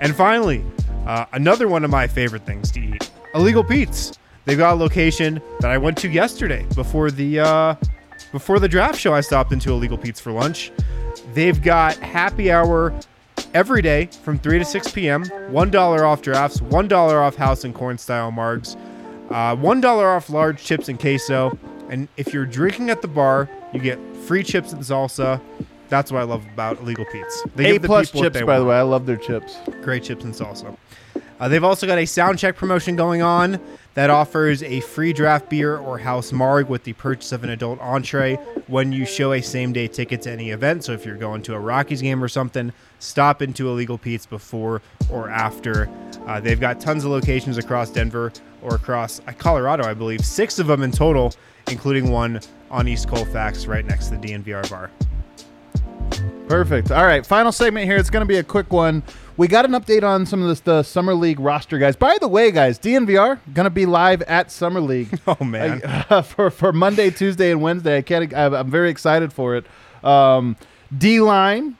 [0.00, 0.64] And finally,
[1.06, 4.12] uh, another one of my favorite things to eat Illegal Pete's.
[4.46, 7.74] They've got a location that I went to yesterday before the uh,
[8.32, 9.14] before the draft show.
[9.14, 10.72] I stopped into Illegal Pete's for lunch.
[11.34, 12.98] They've got happy hour
[13.54, 15.24] every day from 3 to 6 p.m.
[15.24, 18.76] $1 off drafts, $1 off house and corn style margs,
[19.30, 21.56] uh, $1 off large chips and queso.
[21.88, 25.40] And if you're drinking at the bar, You get free chips and salsa.
[25.88, 27.44] That's what I love about Illegal Pete's.
[27.54, 28.76] They A give the plus people chips, by the way.
[28.76, 29.58] I love their chips.
[29.82, 30.76] Great chips and salsa.
[31.38, 33.60] Uh, they've also got a sound check promotion going on
[33.94, 37.80] that offers a free draft beer or house marg with the purchase of an adult
[37.80, 38.36] entree
[38.66, 40.84] when you show a same day ticket to any event.
[40.84, 44.82] So if you're going to a Rockies game or something, stop into Illegal Pete's before
[45.10, 45.88] or after.
[46.26, 48.32] Uh, they've got tons of locations across Denver
[48.62, 51.34] or across uh, Colorado, I believe, six of them in total,
[51.68, 54.90] including one on East Colfax right next to the DNVR bar.
[56.50, 56.90] Perfect.
[56.90, 57.96] All right, final segment here.
[57.96, 59.04] It's going to be a quick one.
[59.36, 61.94] We got an update on some of this, the summer league roster guys.
[61.94, 65.18] By the way, guys, DNVR going to be live at summer league.
[65.28, 65.80] Oh, man.
[65.84, 67.98] I- for for Monday, Tuesday, and Wednesday.
[67.98, 68.34] I can't.
[68.34, 69.64] I'm very excited for it.
[70.04, 70.56] Um,
[70.96, 71.76] D line,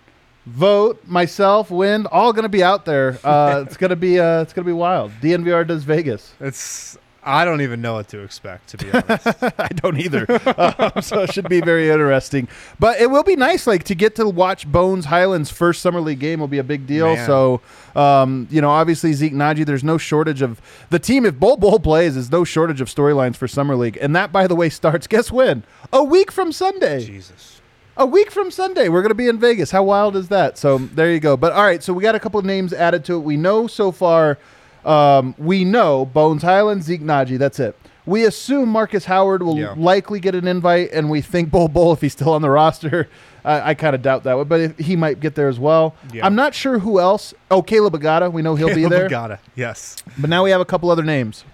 [0.47, 3.19] Vogt, myself, Wind, all going to be out there.
[3.25, 5.11] Uh, it's gonna be uh, it's gonna be wild.
[5.21, 6.33] DNVR does Vegas.
[6.41, 6.97] It's.
[7.23, 9.27] I don't even know what to expect, to be honest.
[9.59, 10.27] I don't either.
[10.57, 12.49] um, so it should be very interesting.
[12.79, 16.19] But it will be nice, like to get to watch Bones Hylands' first summer league
[16.19, 17.15] game will be a big deal.
[17.15, 17.27] Man.
[17.27, 17.61] So,
[17.95, 21.27] um, you know, obviously Zeke Nnaji, there's no shortage of the team.
[21.27, 24.47] If Bol Bol plays, there's no shortage of storylines for summer league, and that, by
[24.47, 25.07] the way, starts.
[25.11, 25.65] Guess when?
[25.93, 27.05] A week from Sunday.
[27.05, 27.61] Jesus.
[27.97, 29.73] A week from Sunday, we're going to be in Vegas.
[29.73, 30.57] How wild is that?
[30.57, 31.37] So there you go.
[31.37, 33.19] But all right, so we got a couple of names added to it.
[33.19, 34.39] We know so far,
[34.85, 37.39] um, we know Bones Hyland, Zeke Nnaji.
[37.39, 37.77] That's it.
[38.07, 39.75] We assume Marcus Howard will Yeah.
[39.77, 43.09] likely get an invite, and we think Bol Bol, if he's still on the roster,
[43.45, 45.95] I, I kind of doubt that one, but if, he might get there as well.
[46.13, 46.27] Yeah.
[46.27, 47.33] I'm not sure who else.
[47.51, 49.09] Oh, Caleb Agada, we know he'll be there.
[49.09, 49.39] Gotta.
[49.55, 49.97] Yes.
[50.19, 51.45] But now we have a couple other names.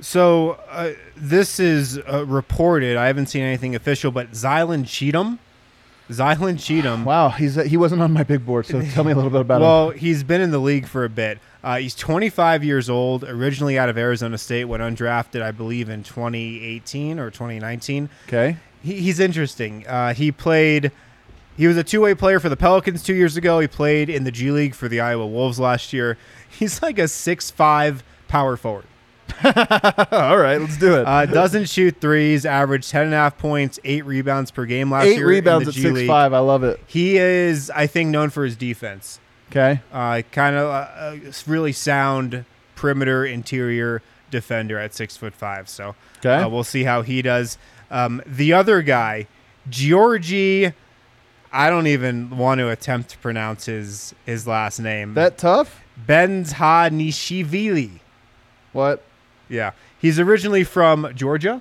[0.00, 2.96] So uh, this is uh, reported.
[2.96, 5.38] I haven't seen anything official, but Zylan Cheatham.
[6.10, 7.04] Zylan Cheatham.
[7.04, 9.56] Wow, he's he wasn't on my big board, so tell me a little bit about
[9.56, 9.62] him.
[9.62, 11.38] Well, he's been in the league for a bit.
[11.62, 16.02] Uh, he's 25 years old, originally out of Arizona State, went undrafted, I believe, in
[16.02, 18.10] 2018 or 2019.
[18.28, 18.58] Okay.
[18.82, 19.86] He, he's interesting.
[19.86, 20.92] Uh, he played.
[21.56, 23.60] He was a two-way player for the Pelicans two years ago.
[23.60, 26.18] He played in the G League for the Iowa Wolves last year.
[26.50, 28.84] He's like a six-five power forward.
[30.12, 31.06] All right, let's do it.
[31.06, 32.46] Uh, doesn't shoot threes.
[32.46, 35.26] Averaged ten and a half points, eight rebounds per game last Eight year.
[35.28, 36.06] rebounds in the at G six League.
[36.08, 36.32] five.
[36.32, 36.80] I love it.
[36.86, 39.20] He is, I think, known for his defense.
[39.50, 39.80] Okay.
[39.92, 42.44] Uh, kind of a, a really sound
[42.76, 45.68] perimeter interior defender at six foot five.
[45.68, 46.34] So Okay.
[46.34, 47.58] uh, we'll see how he does.
[47.90, 49.26] Um, the other guy,
[49.68, 50.72] Georgi.
[51.56, 55.14] I don't even want to attempt to pronounce his his last name.
[55.14, 55.80] That tough?
[56.04, 58.00] Bezhanishvili.
[58.72, 59.02] What?
[59.48, 61.60] Yeah, he's originally from Georgia.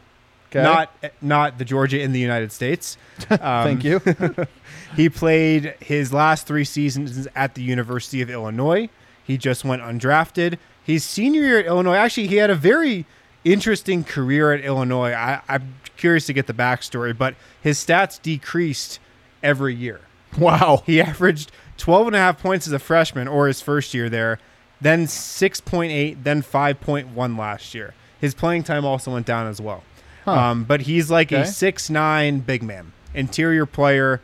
[0.50, 0.62] Okay.
[0.62, 2.98] Not not the Georgia in the United States.
[3.30, 4.00] Um, Thank you.
[4.96, 8.90] He played his last three seasons at the University of Illinois.
[9.24, 10.60] He just went undrafted.
[10.84, 13.06] His senior year at Illinois, actually, he had a very
[13.44, 15.12] interesting career at Illinois.
[15.14, 19.00] I, I'm curious to get the backstory, but his stats decreased
[19.42, 20.02] every year.
[20.38, 20.84] wow.
[20.86, 24.40] He averaged 12 and a half points as a freshman or his first year there,
[24.84, 27.94] then 6.8, then 5.1 last year.
[28.22, 29.84] His playing time also went down as well.
[30.26, 31.50] Um, but he's like a Okay.
[31.50, 34.22] six nine big man, interior player,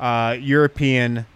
[0.00, 1.26] uh, European.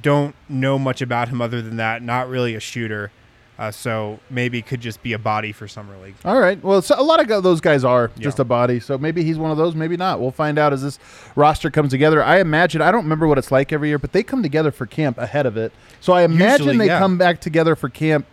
[0.00, 2.02] Don't know much about him other than that.
[2.02, 3.10] Not really a shooter.
[3.58, 6.14] Uh, so maybe could just be a body for summer league.
[6.24, 6.62] All right.
[6.62, 9.50] Well, so a lot of those guys are just a body, so maybe he's one
[9.50, 10.20] of those, maybe not.
[10.20, 11.00] We'll find out as this
[11.34, 12.22] roster comes together.
[12.22, 14.86] I imagine I don't remember what it's like every year, but they come together for
[14.86, 15.72] camp ahead of it.
[16.00, 17.00] So I imagine Usually, they yeah.
[17.00, 18.26] come back together for camp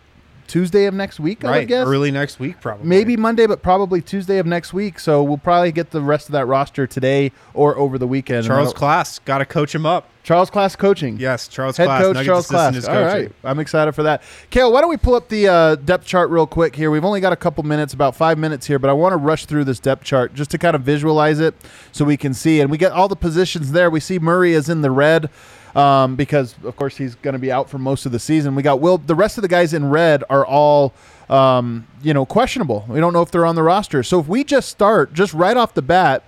[0.46, 1.44] Tuesday of next week.
[1.44, 2.86] I would right, guess early next week probably.
[2.86, 4.98] maybe Monday, but probably Tuesday of next week.
[4.98, 8.46] So we'll probably get the rest of that roster today or over the weekend.
[8.46, 10.08] Charles Klask got to coach him up.
[10.26, 11.18] Charles Klask coaching.
[11.20, 12.00] Yes, Charles Head Klask.
[12.00, 12.88] coach Nuggets Charles Klask.
[12.88, 14.24] All I'm excited for that.
[14.50, 16.90] Kale, why don't we pull up the uh, depth chart real quick here?
[16.90, 19.46] We've only got a couple minutes, about five minutes here, but I want to rush
[19.46, 21.54] through this depth chart just to kind of visualize it
[21.92, 22.60] so we can see.
[22.60, 23.88] And we get all the positions there.
[23.88, 25.30] We see Murray is in the red
[25.76, 28.54] um, because, of course, he's going to be out for most of the season.
[28.54, 28.98] We got Will.
[28.98, 30.92] The rest of the guys in red are all.
[31.28, 32.84] Um, you know, questionable.
[32.88, 34.04] We don't know if they're on the roster.
[34.04, 36.22] So if we just start, just right off the bat,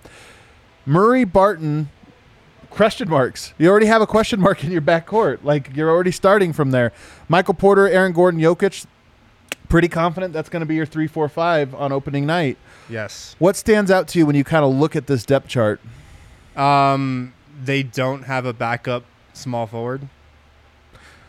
[0.84, 1.88] Murray, Barton,
[2.68, 3.54] question marks.
[3.58, 5.44] You already have a question mark in your backcourt.
[5.44, 6.92] Like you're already starting from there.
[7.28, 8.86] Michael Porter, Aaron Gordon, Jokic.
[9.68, 12.56] Pretty confident that's going to be your three, four, five on opening night.
[12.88, 13.36] Yes.
[13.38, 15.80] What stands out to you when you kind of look at this depth chart?
[16.56, 19.04] Um, they don't have a backup
[19.38, 20.08] small forward.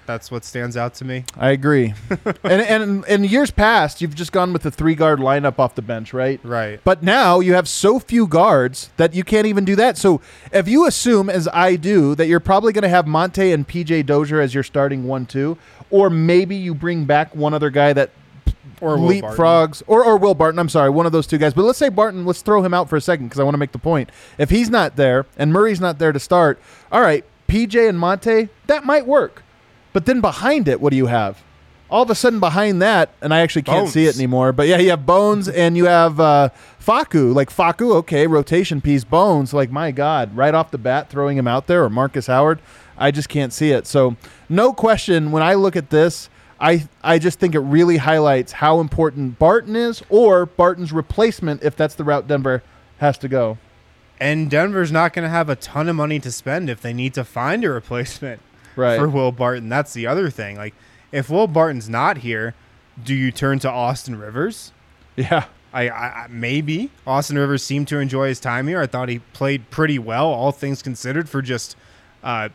[0.06, 1.24] That's what stands out to me.
[1.38, 1.94] I agree.
[2.44, 5.84] and, and in years past, you've just gone with the three guard lineup off the
[5.84, 6.40] bench, right?
[6.44, 6.80] Right.
[6.84, 10.00] But now you have so few guards that you can't even do that.
[10.00, 10.20] So
[10.52, 14.08] if you assume, as I do, that you're probably going to have Monte and PJ
[14.08, 15.60] Dozier as your starting one, two,
[15.92, 18.10] or maybe you bring back one other guy that
[18.82, 19.38] Or Will Barton.
[19.38, 20.58] leapfrogs or or Will Barton.
[20.58, 21.54] I'm sorry, one of those two guys.
[21.54, 22.26] But let's say Barton.
[22.26, 24.10] Let's throw him out for a second because I want to make the point.
[24.40, 26.60] If he's not there and Murray's not there to start,
[26.92, 29.44] all right, PJ and Monte that might work.
[29.92, 31.42] But then behind it, what do you have?
[31.90, 34.52] All of a sudden behind that, and I actually can't see it anymore.
[34.54, 37.34] But yeah, you have Bones and you have uh, Facu.
[37.34, 39.04] Like Facu, okay, rotation piece.
[39.04, 42.60] Bones, like my God, right off the bat, throwing him out there or Marcus Howard.
[42.96, 43.88] I just can't see it.
[43.88, 44.16] So
[44.48, 45.32] no question.
[45.32, 46.30] When I look at this,
[46.60, 51.76] I I just think it really highlights how important Barton is, or Barton's replacement if
[51.76, 52.62] that's the route Denver
[53.00, 53.58] has to go.
[54.20, 57.14] And Denver's not going to have a ton of money to spend if they need
[57.14, 58.42] to find a replacement
[58.76, 58.98] Right.
[58.98, 59.70] for Will Barton.
[59.70, 60.58] That's the other thing.
[60.58, 60.74] Like,
[61.12, 62.54] if Will Barton's not here,
[63.02, 64.72] do you turn to Austin Rivers?
[65.16, 65.46] Yeah.
[65.72, 68.82] I, I maybe Austin Rivers seemed to enjoy his time here.
[68.82, 71.76] I thought he played pretty well, all things considered, for just
[72.24, 72.50] uh,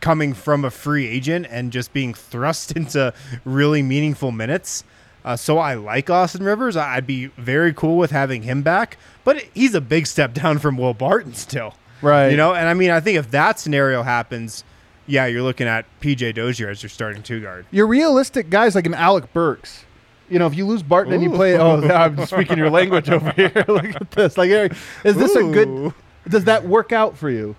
[0.00, 3.12] coming from a free agent and just being thrust into
[3.44, 4.84] really meaningful minutes.
[5.28, 6.74] Uh, so I like Austin Rivers.
[6.74, 10.78] I'd be very cool with having him back, but he's a big step down from
[10.78, 11.74] Will Barton still.
[12.00, 12.30] Right.
[12.30, 14.64] You know, and I mean, I think if that scenario happens,
[15.06, 17.66] yeah, you're looking at PJ Dozier as your starting two guard.
[17.70, 19.84] You're realistic guys like an Alec Burks.
[20.30, 23.30] You know, if you lose Barton and you play, oh, I'm speaking your language over
[23.32, 23.52] here.
[23.68, 24.38] Look at this.
[24.38, 24.72] Like, Eric,
[25.04, 25.92] is this a good?
[26.26, 27.54] Does that work out for you?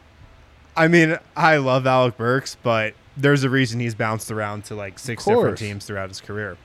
[0.75, 4.97] I mean, I love Alec Burks, but there's a reason he's bounced around to like
[4.97, 6.57] six different teams throughout his career.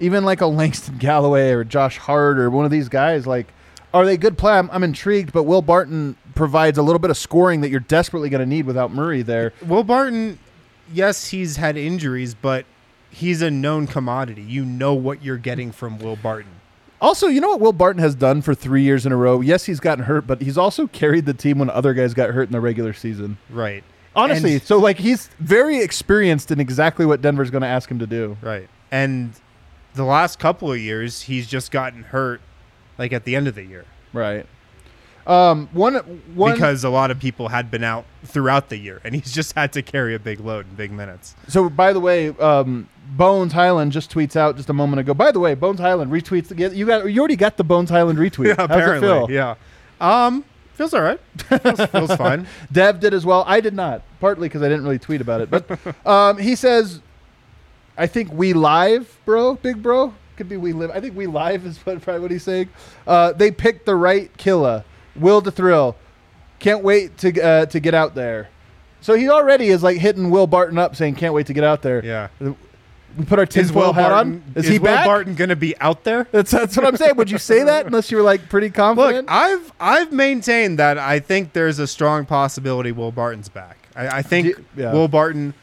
[0.00, 3.48] Even like a Langston Galloway or Josh Hart or one of these guys, like,
[3.92, 4.52] are they good play?
[4.52, 8.28] I'm, I'm intrigued, but Will Barton provides a little bit of scoring that you're desperately
[8.28, 9.52] going to need without Murray there.
[9.66, 10.38] Will Barton,
[10.92, 12.64] yes, he's had injuries, but
[13.10, 14.42] he's a known commodity.
[14.42, 16.52] You know what you're getting from Will Barton.
[17.00, 19.40] Also, you know what Will Barton has done for three years in a row?
[19.40, 22.48] Yes, he's gotten hurt, but he's also carried the team when other guys got hurt
[22.48, 23.38] in the regular season.
[23.50, 23.82] Right.
[24.14, 27.98] Honestly, And- so like he's very experienced in exactly what Denver's going to ask him
[28.00, 28.36] to do.
[28.42, 28.68] right.
[28.90, 29.32] And
[29.94, 32.40] the last couple of years, he's just gotten hurt
[32.98, 34.46] like at the end of the year Right.
[35.26, 35.94] Um, one,
[36.34, 39.54] one because a lot of people had been out throughout the year and he's just
[39.54, 41.34] had to carry a big load in big minutes.
[41.48, 45.12] So, by the way, um, Bones Hyland just tweets out just a moment ago.
[45.12, 46.48] By the way, Bones Hyland retweets.
[46.74, 48.56] You got you already got the Bones Hyland retweet.
[48.56, 49.30] How's it feel?
[49.30, 49.56] Yeah.
[50.00, 51.20] Um, feels all right.
[51.36, 52.46] feels, feels fine.
[52.72, 53.44] Dev did as well.
[53.46, 55.50] I did not, partly because I didn't really tweet about it.
[55.50, 57.02] But um, he says,
[57.98, 60.90] "I think we live, bro, big bro." Could be we live.
[60.92, 62.68] I think we live is what probably what he's saying.
[63.06, 64.84] Uh, they picked the right killer,
[65.16, 65.96] Will to thrill.
[66.60, 68.48] Can't wait to uh, to get out there.
[69.00, 71.82] So he already is like hitting Will Barton up, saying, "Can't wait to get out
[71.82, 72.28] there." Yeah.
[73.16, 74.52] We put our Is tinfoil Will hat Barton, on.
[74.54, 75.06] Is, he Will back?
[75.06, 76.28] Barton going to be out there?
[76.30, 77.16] That's that's what I'm saying.
[77.16, 79.26] Would you say that unless you were like pretty confident?
[79.26, 79.30] Look?
[79.30, 83.88] I've I've maintained that I think there's a strong possibility Will Barton's back.
[83.96, 84.92] I, I think Do- yeah.
[84.92, 85.54] Will Barton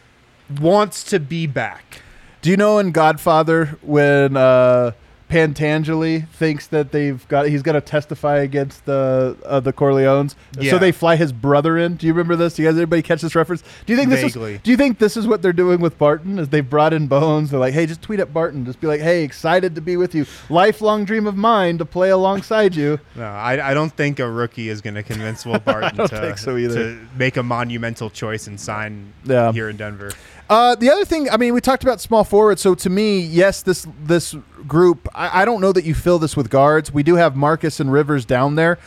[0.59, 2.01] wants to be back.
[2.45, 4.91] Do you know in Godfather when uh,
[5.31, 10.69] Pentangeli thinks that they've got he's going to testify against the uh, the Corleones, Yeah.
[10.69, 11.95] so they fly his brother in?
[11.95, 12.53] Do you remember this?
[12.53, 13.63] Do you guys anybody catch this reference?
[13.87, 14.53] Do you think this Vaguely.
[14.53, 14.61] is?
[14.61, 16.37] Do you think this is what they're doing with Barton?
[16.37, 17.49] Is they brought in Bones?
[17.49, 18.63] They're like, hey, just tweet at Barton.
[18.63, 20.27] Just be like, hey, excited to be with you.
[20.49, 22.99] Lifelong dream of mine to play alongside you.
[23.15, 26.57] No, I, I don't think a rookie is going to convince Will Barton to, so
[26.57, 29.51] to make a monumental choice and sign Yeah.
[29.53, 30.11] here in Denver.
[30.47, 32.59] Uh, the other thing, I mean, we talked about small forward.
[32.59, 34.35] So to me, yes, this this
[34.67, 36.91] group, I, I don't know that you fill this with guards.
[36.91, 38.77] We do have Marcus and Rivers down there.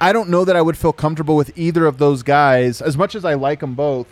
[0.00, 3.14] I don't know that I would feel comfortable with either of those guys, as much
[3.14, 4.06] as I like them both.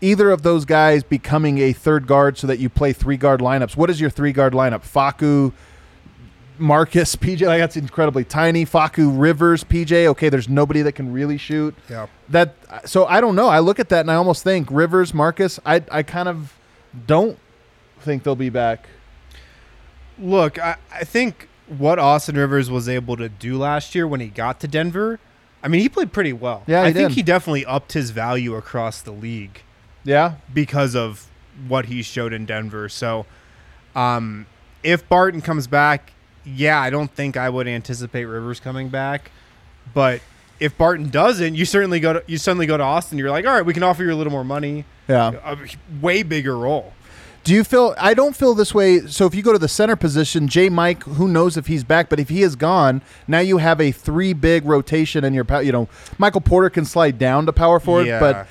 [0.00, 3.76] Either of those guys becoming a third guard so that you play three guard lineups.
[3.76, 4.82] What is your three guard lineup?
[4.82, 5.52] Facu,
[6.58, 7.46] Marcus, PJ.
[7.46, 8.64] Like that's incredibly tiny.
[8.64, 10.06] Facu, Rivers, PJ.
[10.06, 12.06] Okay, there's nobody that can really shoot Yeah.
[12.30, 12.54] that
[12.84, 13.48] so I don't know.
[13.48, 15.58] I look at that and I almost think Rivers, Marcus.
[15.66, 16.54] I I kind of
[17.06, 17.38] don't
[18.00, 18.88] think they'll be back.
[20.18, 24.28] Look, I, I think what Austin Rivers was able to do last year when he
[24.28, 25.18] got to Denver,
[25.62, 26.62] I mean, he played pretty well.
[26.66, 27.14] Yeah, I think did.
[27.16, 29.62] he definitely upped his value across the league.
[30.04, 31.28] Yeah, because of
[31.68, 32.88] what he showed in Denver.
[32.88, 33.26] So,
[33.96, 34.46] um,
[34.84, 36.12] if Barton comes back,
[36.46, 39.30] yeah, I don't think I would anticipate Rivers coming back.
[39.92, 40.20] But
[40.60, 43.18] if Barton doesn't, you certainly go to you suddenly go to Austin.
[43.18, 45.32] You're like, all right, we can offer you a little more money, yeah.
[45.44, 45.56] a
[46.00, 46.92] way bigger role.
[47.44, 47.94] Do you feel?
[47.98, 49.06] I don't feel this way.
[49.06, 52.08] So if you go to the center position, Jay Mike, who knows if he's back?
[52.08, 55.46] But if he is gone, now you have a three big rotation in your.
[55.62, 55.88] You know,
[56.18, 58.18] Michael Porter can slide down to power forward, Yeah.
[58.18, 58.48] but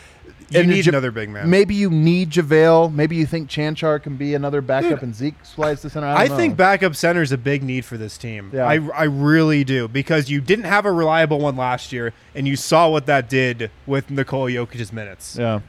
[0.49, 1.49] You and need another big man.
[1.49, 2.93] Maybe you need JaVale.
[2.93, 6.07] Maybe you think Čančar can be another backup, and Zeke slides to center.
[6.07, 8.51] I, I think backup center is a big need for this team.
[8.53, 8.65] Yeah.
[8.67, 12.55] I, I really do because you didn't have a reliable one last year, and you
[12.55, 15.35] saw what that did with Nikola Jokic's minutes.
[15.35, 15.61] Yeah.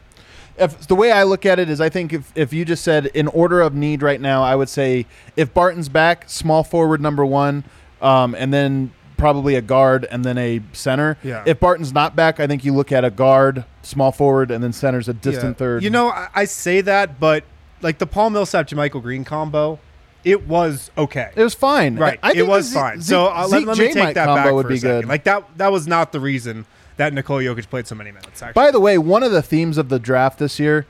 [0.59, 3.07] if the way I look at it is, I think if, if you just said
[3.07, 5.07] in order of need right now, I would say
[5.37, 7.65] if Barton's back, small forward number one,
[8.03, 11.17] um, and then probably a guard and then a center.
[11.23, 11.43] Yeah.
[11.47, 14.73] If Barton's not back, I think you look at a guard, small forward, and then
[14.73, 15.59] center's a distant Yeah.
[15.59, 15.83] third.
[15.83, 17.45] You know, I, I say that, but
[17.83, 19.79] like the Paul Millsap to Michael Green combo,
[20.25, 21.31] it was okay.
[21.37, 21.97] it was fine.
[21.97, 22.19] right.
[22.23, 23.01] I, I it was Ze- fine.
[23.01, 23.93] Ze- so uh, let, let me J.
[23.93, 25.05] take that combo back would for be a good.
[25.07, 28.43] Like that that was not the reason that Nikola Jokic played so many minutes.
[28.43, 28.55] Actually.
[28.55, 30.87] By the way, one of the themes of the draft this year,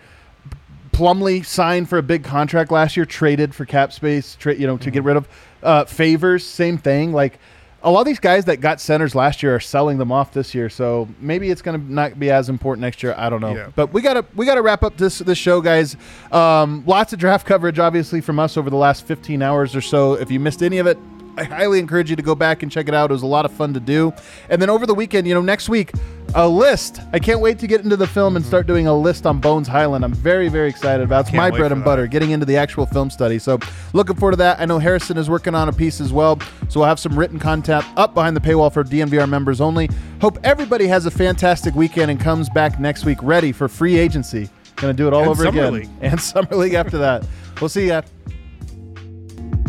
[0.93, 4.77] Plumlee signed for a big contract last year, traded for cap space, tra- you know,
[4.79, 5.07] to get Mm-hmm.
[5.09, 5.29] rid of
[5.63, 6.47] uh, favors.
[6.47, 7.13] Same thing.
[7.13, 7.39] Like
[7.87, 10.57] a lot of these guys that got centers last year are selling them off this
[10.57, 13.15] year, so maybe it's going to not be as important next year.
[13.17, 13.55] I don't know.
[13.55, 13.71] Yeah.
[13.77, 15.97] But we gotta we gotta wrap up this this show, guys.
[16.33, 20.15] Um, lots of draft coverage, obviously, from us over the last 15 hours or so.
[20.15, 20.99] If you missed any of it.
[21.39, 23.11] I highly encourage you to go back and check it out.
[23.11, 24.15] It was a lot of fun to do.
[24.49, 25.93] And then over the weekend, you know, next week,
[26.37, 27.01] a list.
[27.15, 29.67] I can't wait to get into the film and start doing a list on Bones
[29.67, 30.05] Hyland.
[30.05, 31.27] I'm very, very excited about.
[31.27, 33.39] It's my bread and butter, getting into the actual film study.
[33.39, 33.59] So
[33.95, 34.61] looking forward to that.
[34.61, 36.39] I know Harrison is working on a piece as well.
[36.69, 39.89] So we'll have some written content up behind the paywall for DNVR members only.
[40.21, 44.51] Hope everybody has a fantastic weekend and comes back next week ready for free agency.
[44.77, 45.73] Gonna do it all And over again.
[45.73, 45.89] League.
[46.03, 47.27] And Summer League after that.
[47.63, 48.03] We'll see ya.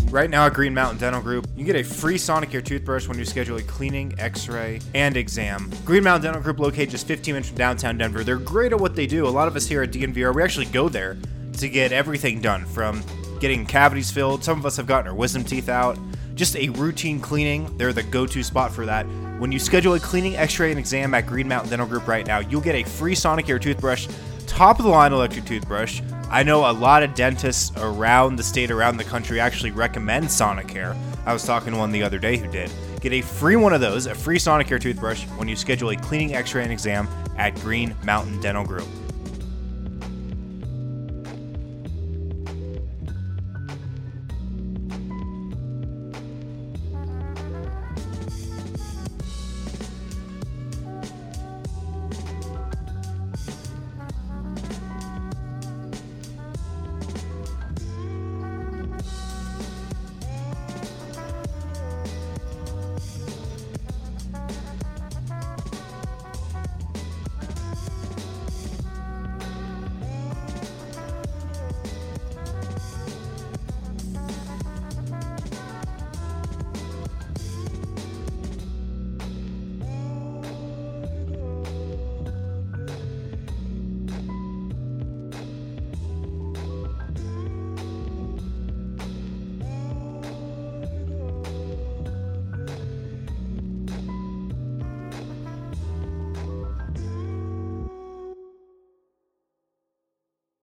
[0.09, 3.19] Right now at Green Mountain Dental Group, you can get a free Sonicare toothbrush when
[3.19, 5.69] you schedule a cleaning, x-ray, and exam.
[5.83, 8.23] Green Mountain Dental Group located just 15 minutes from downtown Denver.
[8.23, 9.27] They're great at what they do.
[9.27, 11.17] A lot of us here at DNVR, we actually go there
[11.57, 13.03] to get everything done from
[13.41, 14.45] getting cavities filled.
[14.45, 15.99] Some of us have gotten our wisdom teeth out.
[16.35, 17.77] Just a routine cleaning.
[17.77, 19.05] They're the go-to spot for that.
[19.39, 22.39] When you schedule a cleaning, x-ray, and exam at Green Mountain Dental Group right now,
[22.39, 24.07] you'll get a free Sonicare toothbrush,
[24.57, 26.01] top of the line electric toothbrush.
[26.31, 30.97] I know a lot of dentists around the state, around the country, actually recommend Sonicare.
[31.27, 32.71] I was talking to one the other day who did.
[32.99, 36.33] Get a free one of those, a free Sonicare toothbrush, when you schedule a cleaning,
[36.33, 38.87] x ray, and exam at Green Mountain Dental Group.